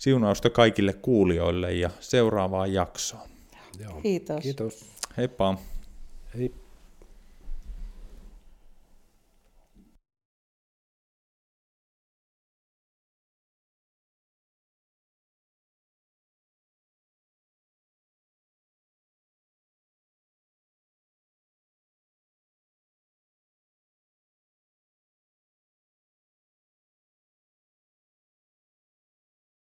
[0.03, 3.29] siunausta kaikille kuulijoille ja seuraavaan jaksoon.
[3.79, 4.01] Joo.
[4.01, 4.43] Kiitos.
[4.43, 4.85] Kiitos.
[5.17, 5.57] Heippa.
[6.37, 6.53] Hei.